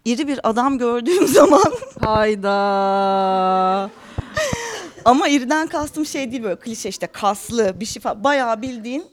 iri 0.05 0.29
bir 0.29 0.49
adam 0.49 0.79
gördüğüm 0.79 1.27
zaman 1.39 1.73
Hayda. 2.05 3.91
Ama 5.05 5.29
iriden 5.29 5.67
kastım 5.67 6.07
şey 6.07 6.31
değil 6.33 6.43
böyle 6.43 6.57
klişe 6.59 6.89
işte 6.89 7.07
kaslı 7.07 7.81
bir 7.81 7.85
şey 7.87 8.03
falan. 8.03 8.25
Bayağı 8.25 8.63
bildiğin 8.63 9.05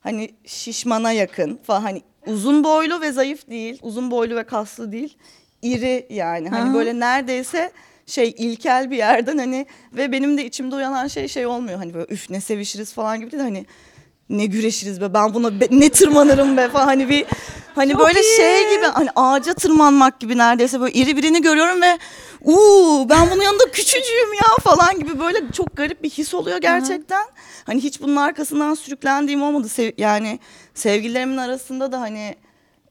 hani 0.00 0.30
şişmana 0.46 1.12
yakın 1.12 1.60
falan 1.66 1.80
hani 1.82 2.02
uzun 2.26 2.64
boylu 2.64 3.00
ve 3.00 3.12
zayıf 3.12 3.50
değil. 3.50 3.78
Uzun 3.82 4.10
boylu 4.10 4.36
ve 4.36 4.44
kaslı 4.44 4.92
değil. 4.92 5.16
İri 5.66 6.06
yani 6.10 6.48
hani 6.48 6.68
Aha. 6.68 6.74
böyle 6.74 7.00
neredeyse 7.00 7.70
şey 8.06 8.34
ilkel 8.38 8.90
bir 8.90 8.96
yerden 8.96 9.38
hani 9.38 9.66
ve 9.92 10.12
benim 10.12 10.38
de 10.38 10.44
içimde 10.44 10.74
uyanan 10.76 11.06
şey 11.08 11.28
şey 11.28 11.46
olmuyor. 11.46 11.78
Hani 11.78 11.94
böyle 11.94 12.06
üf 12.14 12.30
ne 12.30 12.40
sevişiriz 12.40 12.92
falan 12.92 13.20
gibi 13.20 13.30
değil 13.30 13.40
de 13.40 13.44
hani 13.44 13.66
ne 14.28 14.46
güreşiriz 14.46 15.00
be 15.00 15.14
ben 15.14 15.34
buna 15.34 15.60
be- 15.60 15.68
ne 15.70 15.88
tırmanırım 15.88 16.56
be 16.56 16.68
falan 16.68 16.86
hani 16.86 17.08
bir 17.08 17.26
hani 17.74 17.92
Çok 17.92 18.00
böyle 18.00 18.20
iyi. 18.20 18.36
şey 18.36 18.74
gibi 18.76 18.84
hani 18.86 19.08
ağaca 19.16 19.54
tırmanmak 19.54 20.20
gibi 20.20 20.38
neredeyse 20.38 20.80
böyle 20.80 20.92
iri 20.92 21.16
birini 21.16 21.42
görüyorum 21.42 21.82
ve 21.82 21.98
uuu 22.44 23.08
ben 23.08 23.30
bunun 23.30 23.42
yanında 23.42 23.64
küçücüğüm 23.72 24.32
ya 24.34 24.48
falan 24.62 24.98
gibi 25.00 25.18
böyle 25.20 25.38
çok 25.52 25.76
garip 25.76 26.02
bir 26.02 26.10
his 26.10 26.34
oluyor 26.34 26.58
gerçekten. 26.58 27.24
Hani 27.66 27.82
hiç 27.82 28.00
bunun 28.02 28.16
arkasından 28.16 28.74
sürüklendiğim 28.74 29.42
olmadı. 29.42 29.68
Sev- 29.68 29.92
yani 29.98 30.38
sevgililerimin 30.74 31.36
arasında 31.36 31.92
da 31.92 32.00
hani 32.00 32.36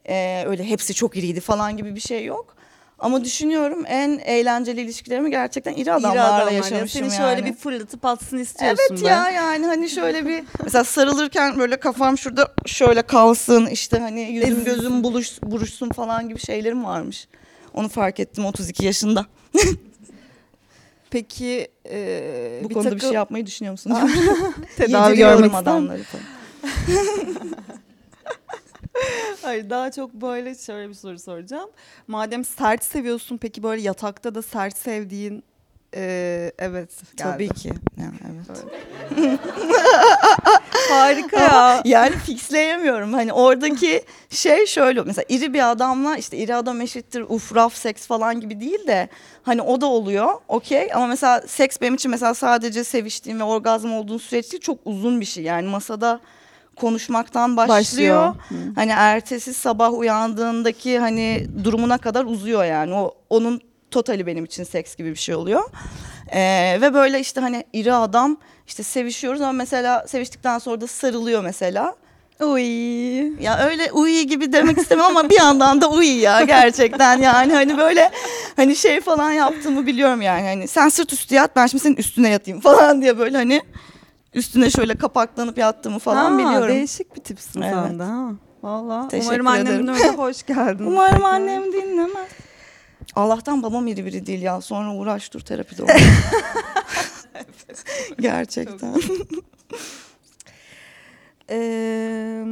e, 0.10 0.44
öyle 0.48 0.64
hepsi 0.70 0.94
çok 0.94 1.18
iriydi 1.18 1.40
falan 1.42 1.78
gibi 1.78 1.96
bir 1.96 2.00
şey 2.00 2.26
yok. 2.26 2.55
Ama 3.00 3.24
düşünüyorum 3.24 3.84
en 3.88 4.20
eğlenceli 4.26 4.82
ilişkilerimi 4.82 5.32
gerçekten 5.32 5.74
iri 5.74 5.94
adamlarla 5.94 6.52
yaşamışım 6.52 6.88
Seni 7.10 7.22
yani. 7.22 7.36
şöyle 7.36 7.46
bir 7.46 7.54
fırlatıp 7.54 8.06
atsın 8.06 8.38
istiyorsun 8.38 8.84
Evet 8.90 9.04
be. 9.04 9.08
ya 9.08 9.30
yani 9.30 9.66
hani 9.66 9.90
şöyle 9.90 10.26
bir 10.26 10.44
mesela 10.64 10.84
sarılırken 10.84 11.60
böyle 11.60 11.78
kafam 11.78 12.18
şurada 12.18 12.54
şöyle 12.66 13.02
kalsın 13.02 13.66
işte 13.66 14.00
hani 14.00 14.22
yüzüm 14.22 14.64
gözüm 14.64 15.04
buluş, 15.04 15.42
buruşsun 15.44 15.90
falan 15.90 16.30
gibi 16.30 16.40
şeylerim 16.40 16.84
varmış. 16.84 17.28
Onu 17.74 17.90
fark 17.90 18.20
ettim 18.20 18.46
32 18.46 18.86
yaşında. 18.86 19.26
Peki 21.10 21.68
e, 21.90 22.60
Bu 22.64 22.70
konuda 22.70 22.96
bir 22.96 23.00
şey 23.00 23.12
yapmayı 23.12 23.46
düşünüyor 23.46 23.72
musun? 23.72 23.94
tedavi 24.78 25.10
Yediriyorum 25.10 25.42
görmek 25.42 25.56
adamları 25.56 26.04
falan. 26.04 26.24
Hayır 29.42 29.70
daha 29.70 29.92
çok 29.92 30.14
böyle 30.14 30.56
şöyle 30.56 30.90
bir 30.90 30.94
soru 30.94 31.20
soracağım. 31.20 31.70
Madem 32.08 32.46
sert 32.46 32.84
seviyorsun 32.84 33.38
peki 33.38 33.64
böyle 33.64 33.82
yatakta 33.82 34.36
da 34.36 34.42
sert 34.42 34.78
sevdiğin 34.78 35.44
e, 35.96 36.52
evet 36.60 36.90
geldi. 37.18 37.30
Tabii 37.32 37.50
ki. 37.50 37.72
Yani, 37.98 38.16
evet. 38.26 38.66
Harika 40.90 41.40
ya. 41.40 41.82
yani 41.86 42.16
fixleyemiyorum. 42.16 43.14
Hani 43.14 43.34
oradaki 43.34 44.04
şey 44.30 44.66
şöyle 44.66 45.02
mesela 45.02 45.26
iri 45.30 45.54
bir 45.54 45.72
adamla 45.72 46.18
işte 46.18 46.38
iri 46.38 46.56
adam 46.56 46.82
eşittir 46.82 47.22
uf 47.22 47.56
raf 47.56 47.76
seks 47.76 48.08
falan 48.08 48.42
gibi 48.42 48.60
değil 48.62 48.88
de 48.88 49.10
hani 49.44 49.62
o 49.62 49.82
da 49.82 49.86
oluyor 49.86 50.34
okey 50.48 50.94
ama 50.94 51.08
mesela 51.08 51.42
seks 51.48 51.82
benim 51.82 51.96
için 51.96 52.12
mesela 52.12 52.34
sadece 52.34 52.84
seviştiğim 52.84 53.40
ve 53.40 53.44
orgazm 53.44 53.92
olduğun 53.92 54.18
süreç 54.18 54.52
değil 54.52 54.62
çok 54.62 54.78
uzun 54.86 55.22
bir 55.22 55.26
şey 55.26 55.44
yani 55.44 55.68
masada 55.68 56.20
konuşmaktan 56.76 57.58
başlıyor. 57.58 57.78
Başlıyor. 57.80 58.36
Hani 58.76 58.92
ertesi 58.92 59.54
sabah 59.54 59.94
uyandığındaki 59.94 61.00
hani 61.00 61.48
durumuna 61.64 61.98
kadar 61.98 62.26
uzuyor 62.26 62.66
yani 62.66 62.94
o 62.94 63.14
onun 63.30 63.62
totali 63.92 64.28
benim 64.28 64.46
için 64.46 64.64
seks 64.64 64.96
gibi 64.96 65.10
bir 65.10 65.16
şey 65.16 65.36
oluyor. 65.36 65.64
Ee, 66.32 66.78
ve 66.82 66.94
böyle 66.94 67.20
işte 67.20 67.42
hani 67.42 67.64
iri 67.74 67.94
adam 67.94 68.38
işte 68.68 68.84
sevişiyoruz 68.84 69.42
ama 69.42 69.52
mesela 69.52 70.08
seviştikten 70.08 70.60
sonra 70.60 70.82
da 70.82 70.88
sarılıyor 70.88 71.44
mesela. 71.44 71.96
Uy. 72.40 73.44
Ya 73.44 73.58
öyle 73.70 73.92
uyu 73.92 74.22
gibi 74.22 74.54
demek 74.54 74.78
istemem 74.78 75.06
ama 75.06 75.30
bir 75.30 75.36
yandan 75.36 75.82
da 75.82 75.90
uyu 75.90 76.22
ya 76.22 76.42
gerçekten 76.42 77.18
yani 77.22 77.54
hani 77.54 77.78
böyle 77.78 78.12
hani 78.56 78.76
şey 78.76 79.02
falan 79.02 79.32
yaptığımı 79.32 79.88
biliyorum 79.88 80.22
yani 80.22 80.42
hani 80.42 80.68
sen 80.68 80.90
sırt 80.90 81.14
üstü 81.14 81.36
yat 81.36 81.56
ben 81.56 81.68
şimdi 81.68 81.84
senin 81.84 81.96
üstüne 81.96 82.30
yatayım 82.30 82.62
falan 82.62 83.02
diye 83.02 83.18
böyle 83.18 83.38
hani 83.38 83.62
üstüne 84.36 84.70
şöyle 84.70 84.96
kapaklanıp 84.96 85.58
yattığımı 85.58 86.00
falan 86.00 86.32
Ha, 86.32 86.38
biliyorum. 86.38 86.76
Değişik 86.76 87.16
bir 87.16 87.22
tipsin 87.22 87.62
Evet. 87.62 87.74
sen 87.88 88.00
de 88.00 88.04
ha. 88.04 88.32
Valla. 88.64 89.08
Umarım 89.22 89.48
annemin 89.48 89.88
önünde 89.88 90.10
hoş 90.10 90.44
geldin. 90.44 90.86
Umarım 90.88 91.26
annem 91.26 91.64
dinlemez. 91.74 92.28
Allah'tan 93.16 93.64
babam 93.64 93.88
iri 93.88 94.06
biri 94.06 94.26
değil 94.26 94.42
ya. 94.42 94.62
Sonra 94.62 94.96
uğraş 94.96 95.34
dur 95.34 95.40
terapide 95.40 95.84
ol. 95.84 95.88
Gerçekten. 98.20 98.96
Ee, 101.50 102.44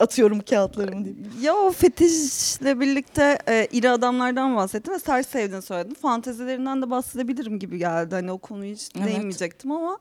Atıyorum 0.00 0.40
kağıtlarımı 0.40 1.04
diye. 1.04 1.14
ya 1.40 1.54
o 1.54 1.72
fetişle 1.72 2.80
birlikte 2.80 3.38
e, 3.48 3.68
iri 3.72 3.90
adamlardan 3.90 4.56
bahsettin 4.56 4.92
ve 4.92 4.98
sert 4.98 5.26
sevdiğini 5.28 5.62
söyledin. 5.62 5.94
Fantezilerinden 5.94 6.82
de 6.82 6.90
bahsedebilirim 6.90 7.58
gibi 7.58 7.78
geldi. 7.78 8.14
Hani 8.14 8.32
o 8.32 8.38
konuyu 8.38 8.72
hiç 8.74 8.88
Evet. 8.98 9.06
değinmeyecektim 9.08 9.70
ama 9.72 9.98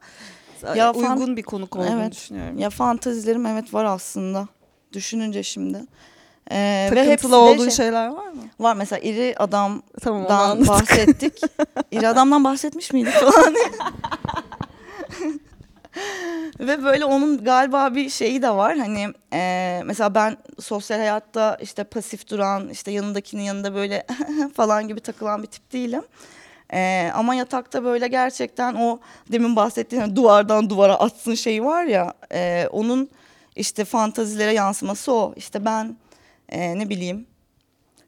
Ya 0.63 0.75
ya 0.75 0.93
fan- 0.93 1.17
uygun 1.19 1.37
bir 1.37 1.43
konuk 1.43 1.75
olduğunu 1.75 2.01
Evet. 2.01 2.11
düşünüyorum. 2.11 2.57
Ya 2.59 2.69
fantazilerim 2.69 3.45
evet 3.45 3.73
var 3.73 3.85
aslında. 3.85 4.47
Düşününce 4.93 5.43
şimdi. 5.43 5.85
Ee, 6.51 6.89
ve 6.91 6.95
Takıntılı 7.03 7.31
de 7.31 7.35
olduğun 7.35 7.63
şey- 7.63 7.71
şeyler 7.71 8.07
var 8.07 8.27
mı? 8.29 8.41
Var 8.59 8.75
mesela 8.75 8.99
iri 8.99 9.35
adamdan 9.37 9.81
Tamam 10.01 10.67
bahsettik. 10.67 11.41
iri 11.91 12.07
adamdan 12.07 12.43
bahsetmiş 12.43 12.93
miydik 12.93 13.13
falan. 13.13 13.55
Ve 16.73 16.83
böyle 16.83 17.05
onun 17.05 17.43
galiba 17.43 17.95
bir 17.95 18.09
şeyi 18.09 18.41
de 18.41 18.49
var 18.49 18.77
hani 18.77 19.07
e, 19.33 19.81
mesela 19.85 20.15
ben 20.15 20.37
sosyal 20.59 20.97
hayatta 20.97 21.57
işte 21.61 21.83
pasif 21.83 22.29
duran 22.29 22.69
işte 22.69 22.91
yanındakinin 22.91 23.41
yanında 23.41 23.75
böyle 23.75 24.05
falan 24.55 24.87
gibi 24.87 24.99
takılan 24.99 25.43
bir 25.43 25.47
tip 25.47 25.73
değilim. 25.73 26.03
E, 26.73 27.11
ama 27.13 27.35
yatakta 27.35 27.83
böyle 27.83 28.07
gerçekten 28.07 28.73
o 28.75 28.99
demin 29.31 29.55
bahsettiğim 29.55 30.03
hani 30.03 30.15
duvardan 30.15 30.69
duvara 30.69 30.95
atsın 30.95 31.35
şeyi 31.35 31.63
var 31.65 31.83
ya 31.83 32.13
e, 32.31 32.67
onun 32.71 33.09
işte 33.55 33.85
fantazilere 33.85 34.53
yansıması 34.53 35.13
o. 35.13 35.33
İşte 35.35 35.65
ben 35.65 35.95
e, 36.49 36.79
ne 36.79 36.89
bileyim 36.89 37.25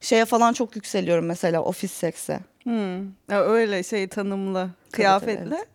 şeye 0.01 0.25
falan 0.25 0.53
çok 0.53 0.75
yükseliyorum 0.75 1.25
mesela 1.25 1.61
ofis 1.61 1.91
sekse. 1.91 2.39
Hmm. 2.63 3.05
Ya 3.29 3.41
öyle 3.41 3.83
şey 3.83 4.07
tanımlı, 4.07 4.69
kıyafetli. 4.91 5.55
evet. 5.55 5.67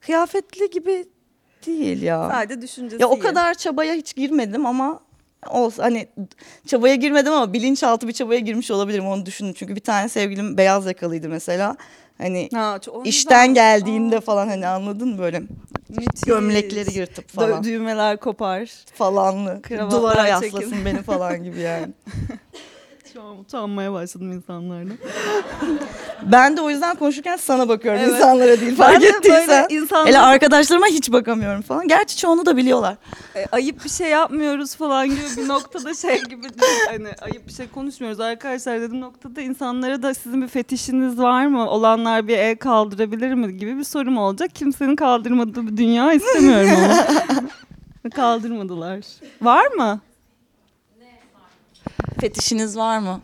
Kıyafetli 0.00 0.70
gibi 0.70 1.04
değil 1.66 2.02
ya. 2.02 2.28
Sadece 2.32 2.62
düşüncesi 2.62 3.02
Ya 3.02 3.08
o 3.08 3.18
kadar 3.18 3.54
çabaya 3.54 3.94
hiç 3.94 4.14
girmedim 4.16 4.66
ama 4.66 5.00
olsa 5.50 5.82
hani 5.84 6.08
çabaya 6.66 6.94
girmedim 6.94 7.32
ama 7.32 7.52
bilinçaltı 7.52 8.08
bir 8.08 8.12
çabaya 8.12 8.40
girmiş 8.40 8.70
olabilirim 8.70 9.06
onu 9.06 9.26
düşündüm. 9.26 9.54
Çünkü 9.56 9.76
bir 9.76 9.80
tane 9.80 10.08
sevgilim 10.08 10.56
beyaz 10.58 10.86
yakalıydı 10.86 11.28
mesela. 11.28 11.76
Hani 12.18 12.48
Ha, 12.54 12.78
işten 13.04 13.48
güzel. 13.48 13.54
geldiğinde 13.54 14.16
Aa, 14.16 14.20
falan 14.20 14.48
hani 14.48 14.66
anladın 14.66 15.08
mı 15.08 15.18
böyle 15.18 15.40
müthiş. 15.88 16.20
gömlekleri 16.26 16.92
yırtıp 16.98 17.24
Dö- 17.24 17.32
falan 17.34 17.64
düğmeler 17.64 18.16
kopar. 18.16 18.70
falanlı 18.94 19.62
Kravatlar 19.62 19.90
duvara 20.00 20.40
çekin. 20.40 20.56
yaslasın 20.56 20.84
beni 20.84 21.02
falan 21.02 21.44
gibi 21.44 21.60
yani. 21.60 21.88
Şu 23.12 23.22
an 23.22 23.38
utanmaya 23.38 23.92
başladım 23.92 24.32
insanlardan. 24.32 24.92
Ben 26.32 26.56
de 26.56 26.60
o 26.60 26.70
yüzden 26.70 26.96
konuşurken 26.96 27.36
sana 27.36 27.68
bakıyorum 27.68 28.00
Evet. 28.04 28.12
insanlara 28.14 28.60
değil 28.60 28.76
fark 28.76 29.04
ettiysen. 29.04 29.48
böyle 29.48 29.66
insanlar- 29.74 30.06
Hele 30.08 30.18
arkadaşlarıma 30.18 30.86
hiç 30.86 31.12
bakamıyorum 31.12 31.62
falan. 31.62 31.88
Gerçi 31.88 32.16
çoğunu 32.16 32.46
da 32.46 32.56
biliyorlar. 32.56 32.96
E, 33.36 33.46
ayıp 33.52 33.84
bir 33.84 33.88
şey 33.90 34.08
yapmıyoruz 34.08 34.74
falan 34.76 35.08
gibi 35.08 35.20
bir 35.36 35.48
noktada 35.48 35.94
şey 35.94 36.22
gibi 36.22 36.46
hani 36.88 37.08
ayıp 37.22 37.46
bir 37.48 37.52
şey 37.52 37.68
konuşmuyoruz 37.68 38.20
arkadaşlar 38.20 38.80
dediğim 38.80 39.00
noktada 39.00 39.40
insanlara 39.40 40.02
da 40.02 40.14
sizin 40.14 40.42
bir 40.42 40.48
fetişiniz 40.48 41.18
var 41.18 41.46
mı? 41.46 41.70
Olanlar 41.70 42.28
bir 42.28 42.38
el 42.38 42.56
kaldırabilir 42.56 43.34
mi 43.34 43.56
gibi 43.56 43.78
bir 43.78 43.84
sorum 43.84 44.18
olacak. 44.18 44.54
Kimsenin 44.54 44.96
kaldırmadığı 44.96 45.66
bir 45.66 45.76
dünya 45.76 46.12
istemiyorum 46.12 46.70
ama. 46.84 47.06
Kaldırmadılar. 48.14 49.00
Var 49.42 49.66
mı? 49.66 50.00
Fetişiniz 52.20 52.76
var 52.76 52.98
mı? 52.98 53.20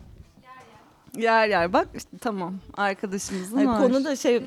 Yer 1.17 1.47
yer 1.47 1.73
bak 1.73 1.87
işte 1.95 2.17
tamam 2.21 2.53
arkadaşımızın 2.77 3.67
var. 3.67 3.81
konu 3.81 4.05
da 4.05 4.15
şey 4.15 4.37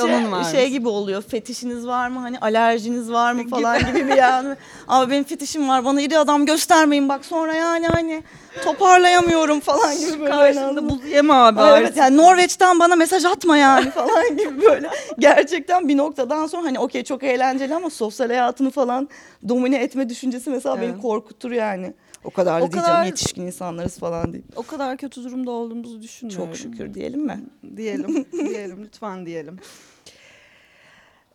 onun 0.00 0.32
varmış. 0.32 0.48
şey 0.48 0.70
gibi 0.70 0.88
oluyor. 0.88 1.22
Fetişiniz 1.22 1.86
var 1.86 2.08
mı? 2.08 2.20
Hani 2.20 2.38
alerjiniz 2.38 3.12
var 3.12 3.32
mı 3.32 3.48
falan 3.48 3.78
gibi 3.78 4.08
bir 4.08 4.14
yani. 4.16 4.56
Ama 4.88 5.10
benim 5.10 5.24
fetişim 5.24 5.68
var. 5.68 5.84
Bana 5.84 6.00
iri 6.00 6.18
adam 6.18 6.46
göstermeyin 6.46 7.08
bak 7.08 7.24
sonra 7.24 7.54
yani 7.54 7.86
hani 7.86 8.22
toparlayamıyorum 8.64 9.60
falan 9.60 9.98
gibi 9.98 10.20
böyle. 10.20 10.30
Karşında 10.30 10.88
buz 10.90 11.04
yeme 11.04 11.34
abi. 11.34 11.60
Ay, 11.60 11.80
Evet 11.80 11.96
yani 11.96 12.16
Norveç'ten 12.16 12.80
bana 12.80 12.96
mesaj 12.96 13.24
atma 13.24 13.56
yani 13.56 13.90
falan 13.90 14.36
gibi 14.36 14.62
böyle. 14.62 14.90
Gerçekten 15.18 15.88
bir 15.88 15.96
noktadan 15.96 16.46
sonra 16.46 16.64
hani 16.64 16.78
okey 16.78 17.04
çok 17.04 17.22
eğlenceli 17.22 17.74
ama 17.74 17.90
sosyal 17.90 18.28
hayatını 18.28 18.70
falan 18.70 19.08
domine 19.48 19.76
etme 19.76 20.08
düşüncesi 20.08 20.50
mesela 20.50 20.80
beni 20.80 20.90
Evet. 20.90 21.02
korkutur 21.02 21.50
yani. 21.50 21.94
O 22.24 22.30
kadar 22.30 22.60
da 22.60 22.64
O 22.64 22.72
diyeceğim 22.72 22.84
kadar- 22.86 23.04
yetişkin 23.04 23.42
insanlarız 23.46 23.98
falan 23.98 24.32
deyip. 24.32 24.44
O 24.56 24.62
kadar 24.62 24.96
kötü 24.96 25.24
durumda 25.24 25.50
olduğumuzu 25.50 26.02
düşünmüyorum. 26.02 26.46
Çok 26.46 26.56
şükür 26.56 26.94
diyelim 26.94 27.20
mi? 27.26 27.44
Diyelim, 27.76 28.26
diyelim 28.32 28.84
lütfen 28.84 29.26
diyelim. 29.26 29.58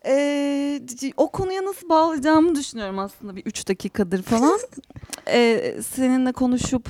Ee, 0.06 0.80
o 1.16 1.30
konuya 1.30 1.64
nasıl 1.64 1.88
bağlayacağımı 1.88 2.54
düşünüyorum 2.54 2.98
aslında 2.98 3.36
bir 3.36 3.42
üç 3.46 3.68
dakikadır 3.68 4.22
falan. 4.22 4.58
Ee, 5.26 5.76
seninle 5.88 6.32
konuşup 6.32 6.88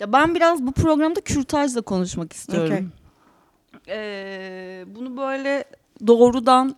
ya 0.00 0.12
ben 0.12 0.34
biraz 0.34 0.62
bu 0.66 0.72
programda 0.72 1.20
kürtajla 1.20 1.82
konuşmak 1.82 2.32
istiyorum. 2.32 2.92
Ee, 3.88 4.84
bunu 4.86 5.16
böyle 5.16 5.64
doğrudan 6.06 6.76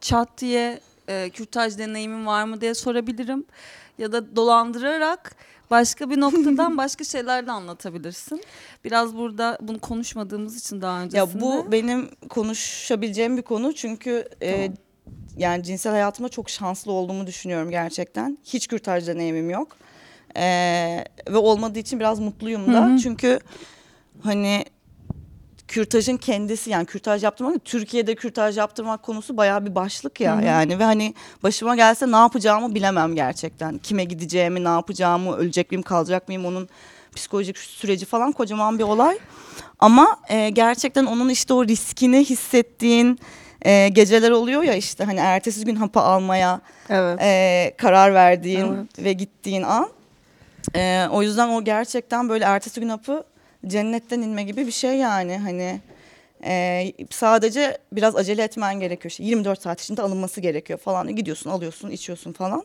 çat 0.00 0.28
diye 0.38 0.80
e, 1.08 1.30
kürtaj 1.30 1.78
deneyimin 1.78 2.26
var 2.26 2.44
mı 2.44 2.60
diye 2.60 2.74
sorabilirim. 2.74 3.44
Ya 3.98 4.12
da 4.12 4.36
dolandırarak 4.36 5.36
başka 5.70 6.10
bir 6.10 6.20
noktadan 6.20 6.76
başka 6.78 7.04
şeyler 7.04 7.46
de 7.46 7.52
anlatabilirsin. 7.52 8.42
Biraz 8.84 9.16
burada 9.16 9.58
bunu 9.60 9.78
konuşmadığımız 9.78 10.56
için 10.56 10.82
daha 10.82 11.02
öncesinde. 11.02 11.18
Ya 11.18 11.40
bu 11.40 11.72
benim 11.72 12.10
konuşabileceğim 12.28 13.36
bir 13.36 13.42
konu 13.42 13.72
çünkü 13.74 14.28
e, 14.40 14.52
Tamam. 14.52 14.76
yani 15.36 15.62
cinsel 15.62 15.92
hayatımda 15.92 16.28
çok 16.28 16.50
şanslı 16.50 16.92
olduğumu 16.92 17.26
düşünüyorum 17.26 17.70
gerçekten. 17.70 18.38
Hiç 18.44 18.66
kürtaj 18.66 19.06
deneyimim 19.06 19.50
yok. 19.50 19.76
E, 20.36 20.44
ve 21.28 21.36
olmadığı 21.36 21.78
için 21.78 22.00
biraz 22.00 22.20
mutluyum 22.20 22.74
da. 22.74 22.86
Hı 22.86 22.92
hı. 22.92 22.98
Çünkü 22.98 23.38
hani 24.22 24.64
kürtajın 25.68 26.16
kendisi 26.16 26.70
yani 26.70 26.86
kürtaj 26.86 27.24
yaptırmak 27.24 27.64
Türkiye'de 27.64 28.14
kürtaj 28.14 28.58
yaptırmak 28.58 29.02
konusu 29.02 29.36
bayağı 29.36 29.66
bir 29.66 29.74
başlık 29.74 30.20
ya 30.20 30.36
Hı 30.36 30.40
hı. 30.40 30.44
yani 30.44 30.78
ve 30.78 30.84
hani 30.84 31.14
başıma 31.42 31.76
gelse 31.76 32.12
ne 32.12 32.16
yapacağımı 32.16 32.74
bilemem 32.74 33.14
gerçekten. 33.14 33.78
Kime 33.78 34.04
gideceğimi, 34.04 34.64
ne 34.64 34.68
yapacağımı, 34.68 35.36
ölecek 35.36 35.70
miyim, 35.70 35.82
kalacak 35.82 36.28
mıyım 36.28 36.46
onun 36.46 36.68
psikolojik 37.16 37.58
süreci 37.58 38.06
falan 38.06 38.32
kocaman 38.32 38.78
bir 38.78 38.84
olay. 38.84 39.18
Ama 39.78 40.16
e, 40.28 40.50
gerçekten 40.50 41.04
onun 41.04 41.28
işte 41.28 41.54
o 41.54 41.64
riskini 41.64 42.24
hissettiğin 42.24 43.18
e, 43.62 43.88
geceler 43.88 44.30
oluyor 44.30 44.62
ya 44.62 44.74
işte 44.74 45.04
hani 45.04 45.20
ertesi 45.20 45.64
gün 45.64 45.76
hapı 45.76 46.00
almaya 46.00 46.60
evet. 46.88 47.18
e, 47.22 47.74
karar 47.78 48.14
verdiğin 48.14 48.74
Evet. 48.74 48.98
ve 48.98 49.12
gittiğin 49.12 49.62
an. 49.62 49.88
E, 50.76 51.06
o 51.10 51.22
yüzden 51.22 51.48
o 51.48 51.64
gerçekten 51.64 52.28
böyle 52.28 52.44
ertesi 52.44 52.80
gün 52.80 52.88
hapı 52.88 53.24
cennetten 53.66 54.22
inme 54.22 54.42
gibi 54.42 54.66
bir 54.66 54.72
şey 54.72 54.96
yani 54.96 55.38
hani 55.38 55.80
e, 56.44 56.92
sadece 57.10 57.78
biraz 57.92 58.16
acele 58.16 58.42
etmen 58.42 58.80
gerekiyor. 58.80 59.10
İşte 59.10 59.24
24 59.24 59.62
saat 59.62 59.80
içinde 59.80 60.02
alınması 60.02 60.40
gerekiyor 60.40 60.78
falan. 60.78 61.16
Gidiyorsun 61.16 61.50
alıyorsun 61.50 61.90
içiyorsun 61.90 62.32
falan. 62.32 62.64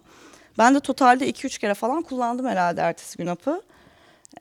Ben 0.57 0.75
de 0.75 0.79
totalde 0.79 1.29
2-3 1.29 1.59
kere 1.59 1.73
falan 1.73 2.01
kullandım 2.01 2.47
herhalde 2.47 2.81
ertesi 2.81 3.17
gün 3.17 3.27
hapı. 3.27 3.61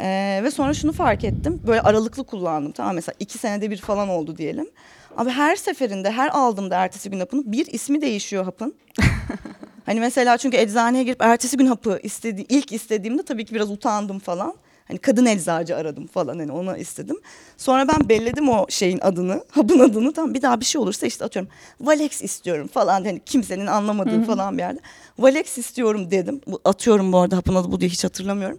Ee, 0.00 0.40
ve 0.44 0.50
sonra 0.50 0.74
şunu 0.74 0.92
fark 0.92 1.24
ettim. 1.24 1.60
Böyle 1.66 1.80
aralıklı 1.80 2.24
kullandım. 2.24 2.72
Tamam 2.72 2.94
mesela 2.94 3.14
iki 3.20 3.38
senede 3.38 3.70
bir 3.70 3.76
falan 3.76 4.08
oldu 4.08 4.36
diyelim. 4.36 4.70
Abi 5.16 5.30
her 5.30 5.56
seferinde 5.56 6.10
her 6.10 6.28
aldığımda 6.28 6.76
ertesi 6.76 7.10
gün 7.10 7.20
hapını 7.20 7.52
bir 7.52 7.66
ismi 7.66 8.00
değişiyor 8.00 8.44
hapın. 8.44 8.74
hani 9.86 10.00
mesela 10.00 10.38
çünkü 10.38 10.56
eczaneye 10.56 11.04
girip 11.04 11.22
ertesi 11.22 11.56
gün 11.56 11.66
hapı 11.66 12.00
istedi 12.02 12.46
ilk 12.48 12.72
istediğimde 12.72 13.22
tabii 13.22 13.44
ki 13.44 13.54
biraz 13.54 13.70
utandım 13.70 14.18
falan. 14.18 14.54
Hani 14.88 14.98
kadın 14.98 15.26
eczacı 15.26 15.76
aradım 15.76 16.06
falan 16.06 16.38
hani 16.38 16.52
onu 16.52 16.76
istedim. 16.76 17.16
Sonra 17.56 17.88
ben 17.88 18.08
belledim 18.08 18.48
o 18.48 18.66
şeyin 18.68 18.98
adını, 19.00 19.44
hapın 19.50 19.78
adını. 19.78 20.12
Tamam 20.12 20.34
bir 20.34 20.42
daha 20.42 20.60
bir 20.60 20.64
şey 20.64 20.80
olursa 20.80 21.06
işte 21.06 21.24
atıyorum 21.24 21.50
Valex 21.80 22.22
istiyorum 22.22 22.68
falan 22.68 23.04
hani 23.04 23.20
kimsenin 23.26 23.66
anlamadığı 23.66 24.24
falan 24.24 24.58
bir 24.58 24.62
yerde. 24.62 24.80
Valex 25.18 25.58
istiyorum 25.58 26.10
dedim. 26.10 26.40
Atıyorum 26.64 27.12
bu 27.12 27.18
arada 27.18 27.36
hapın 27.36 27.54
adı 27.54 27.72
bu 27.72 27.80
diye 27.80 27.90
hiç 27.90 28.04
hatırlamıyorum. 28.04 28.58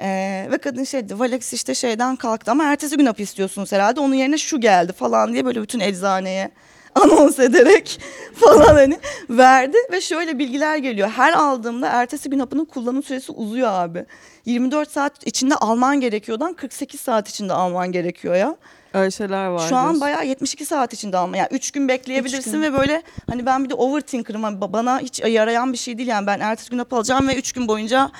Ee, 0.00 0.48
ve 0.50 0.58
kadın 0.58 0.84
şey 0.84 1.04
dedi 1.04 1.18
Valex 1.18 1.52
işte 1.52 1.74
şeyden 1.74 2.16
kalktı 2.16 2.50
ama 2.50 2.64
ertesi 2.64 2.96
gün 2.96 3.06
hap 3.06 3.20
istiyorsunuz 3.20 3.72
herhalde 3.72 4.00
onun 4.00 4.14
yerine 4.14 4.38
şu 4.38 4.60
geldi 4.60 4.92
falan 4.92 5.32
diye 5.32 5.44
böyle 5.44 5.62
bütün 5.62 5.80
eczaneye 5.80 6.50
anons 7.02 7.38
ederek 7.38 8.00
falan 8.34 8.74
hani 8.74 8.98
verdi 9.30 9.76
ve 9.92 10.00
şöyle 10.00 10.38
bilgiler 10.38 10.76
geliyor. 10.76 11.08
Her 11.08 11.32
aldığımda 11.32 11.86
ertesi 11.88 12.30
gün 12.30 12.38
hapının 12.38 12.64
kullanım 12.64 13.02
süresi 13.02 13.32
uzuyor 13.32 13.68
abi. 13.72 14.04
24 14.44 14.90
saat 14.90 15.26
içinde 15.26 15.54
alman 15.54 16.00
gerekiyordan 16.00 16.54
48 16.54 17.00
saat 17.00 17.28
içinde 17.28 17.52
alman 17.52 17.92
gerekiyor 17.92 18.34
ya. 18.34 18.56
Öyle 18.94 19.10
şeyler 19.10 19.46
var. 19.46 19.68
Şu 19.68 19.76
an 19.76 20.00
bayağı 20.00 20.26
72 20.26 20.64
saat 20.66 20.92
içinde 20.92 21.16
alma. 21.16 21.36
Yani 21.36 21.48
3 21.50 21.70
gün 21.70 21.88
bekleyebilirsin 21.88 22.38
Üç 22.38 22.52
gün. 22.52 22.62
ve 22.62 22.78
böyle 22.78 23.02
hani 23.30 23.46
ben 23.46 23.64
bir 23.64 23.70
de 23.70 23.74
overthinker'ım. 23.74 24.42
Hani 24.42 24.58
ba- 24.58 24.72
Bana 24.72 25.00
hiç 25.00 25.20
yarayan 25.20 25.72
bir 25.72 25.78
şey 25.78 25.98
değil 25.98 26.08
yani. 26.08 26.26
Ben 26.26 26.40
ertesi 26.40 26.70
gün 26.70 26.78
hap 26.78 26.92
alacağım 26.92 27.28
ve 27.28 27.34
3 27.36 27.52
gün 27.52 27.68
boyunca 27.68 28.10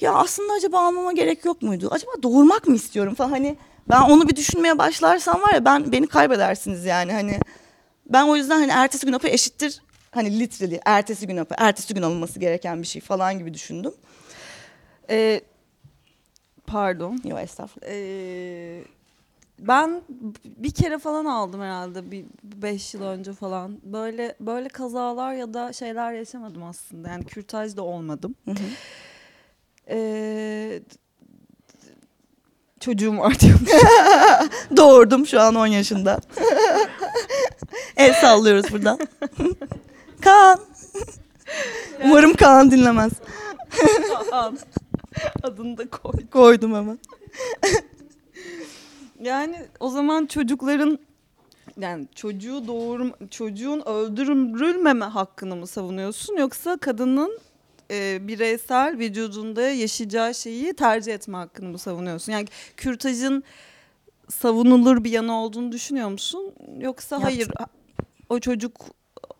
ya 0.00 0.12
aslında 0.12 0.52
acaba 0.52 0.80
almama 0.80 1.12
gerek 1.12 1.44
yok 1.44 1.62
muydu? 1.62 1.88
Acaba 1.92 2.10
doğurmak 2.22 2.68
mı 2.68 2.74
istiyorum 2.76 3.14
falan 3.14 3.30
hani 3.30 3.56
ben 3.90 4.00
onu 4.00 4.28
bir 4.28 4.36
düşünmeye 4.36 4.78
başlarsam 4.78 5.42
var 5.42 5.54
ya 5.54 5.64
ben 5.64 5.92
beni 5.92 6.06
kaybedersiniz 6.06 6.84
yani 6.84 7.12
hani 7.12 7.38
ben 8.12 8.26
o 8.26 8.36
yüzden 8.36 8.60
hani 8.60 8.72
ertesi 8.72 9.06
gün 9.06 9.12
hapı 9.12 9.28
eşittir 9.28 9.80
hani 10.16 10.40
literally 10.40 10.80
ertesi 10.84 11.26
gün 11.26 11.36
hapı 11.36 11.54
ertesi 11.58 11.94
gün 11.94 12.02
alınması 12.02 12.40
gereken 12.40 12.82
bir 12.82 12.86
şey 12.86 13.02
falan 13.02 13.38
gibi 13.38 13.54
düşündüm. 13.54 13.94
Ee, 15.10 15.40
pardon. 16.66 17.20
Yok 17.24 17.38
estağfurullah. 17.38 17.90
Ee, 17.92 18.82
ben 19.58 20.02
bir 20.44 20.70
kere 20.70 20.98
falan 20.98 21.24
aldım 21.24 21.60
herhalde 21.60 22.10
bir 22.10 22.24
beş 22.42 22.94
yıl 22.94 23.02
önce 23.02 23.32
falan. 23.32 23.78
Böyle 23.82 24.36
böyle 24.40 24.68
kazalar 24.68 25.34
ya 25.34 25.54
da 25.54 25.72
şeyler 25.72 26.12
yaşamadım 26.12 26.62
aslında. 26.62 27.08
Yani 27.08 27.24
kürtaj 27.24 27.76
da 27.76 27.82
olmadım. 27.82 28.34
Hı 28.44 28.50
hı. 28.50 28.56
Ee, 29.88 30.82
çocuğum 32.80 33.18
var 33.18 33.40
diyormuş. 33.40 33.70
Doğurdum 34.76 35.26
şu 35.26 35.40
an 35.40 35.54
10 35.54 35.66
yaşında. 35.66 36.20
El 37.96 38.14
sallıyoruz 38.14 38.72
buradan. 38.72 38.98
Kaan. 40.20 40.60
Umarım 42.04 42.34
Kaan 42.34 42.70
dinlemez. 42.70 43.12
Kaan. 44.30 44.58
Adını 45.42 45.78
da 45.78 45.90
koy. 45.90 46.26
Koydum 46.30 46.74
hemen. 46.74 46.98
Yani 49.20 49.66
o 49.80 49.88
zaman 49.88 50.26
çocukların 50.26 50.98
yani 51.80 52.06
çocuğu 52.14 52.66
doğurma, 52.66 53.14
çocuğun 53.30 53.82
öldürülmeme 53.86 55.04
hakkını 55.04 55.56
mı 55.56 55.66
savunuyorsun 55.66 56.36
yoksa 56.36 56.76
kadının 56.76 57.38
e, 57.90 58.28
bireysel 58.28 58.98
vücudunda 58.98 59.62
yaşayacağı 59.62 60.34
şeyi 60.34 60.74
tercih 60.74 61.14
etme 61.14 61.36
hakkını 61.36 61.68
mı 61.68 61.78
savunuyorsun? 61.78 62.32
Yani 62.32 62.46
kürtajın 62.76 63.44
savunulur 64.28 65.04
bir 65.04 65.10
yanı 65.10 65.40
olduğunu 65.40 65.72
düşünüyor 65.72 66.08
musun? 66.08 66.52
Yoksa 66.80 67.16
Ya- 67.16 67.22
hayır 67.22 67.48
o 68.28 68.38
çocuk 68.40 68.72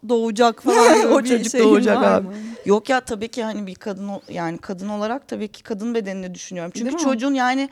doğacak 0.08 0.62
falan 0.62 0.94
gibi 1.02 1.06
O 1.06 1.24
bir 1.24 1.28
çocuk 1.28 1.50
şeyin 1.50 1.64
doğacak 1.64 2.02
abi. 2.02 2.26
mı? 2.26 2.32
Yok 2.64 2.88
ya 2.88 3.00
tabii 3.00 3.28
ki 3.28 3.44
hani 3.44 3.66
bir 3.66 3.74
kadın 3.74 4.10
yani 4.28 4.58
kadın 4.58 4.88
olarak 4.88 5.28
tabii 5.28 5.48
ki 5.48 5.62
kadın 5.62 5.94
bedenini 5.94 6.34
düşünüyorum. 6.34 6.72
Çünkü 6.74 6.96
çocuğun 6.96 7.34
yani 7.34 7.68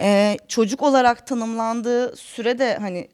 e, 0.00 0.36
çocuk 0.48 0.82
olarak 0.82 1.26
tanımlandığı 1.26 2.16
sürede 2.16 2.76
hani 2.80 3.08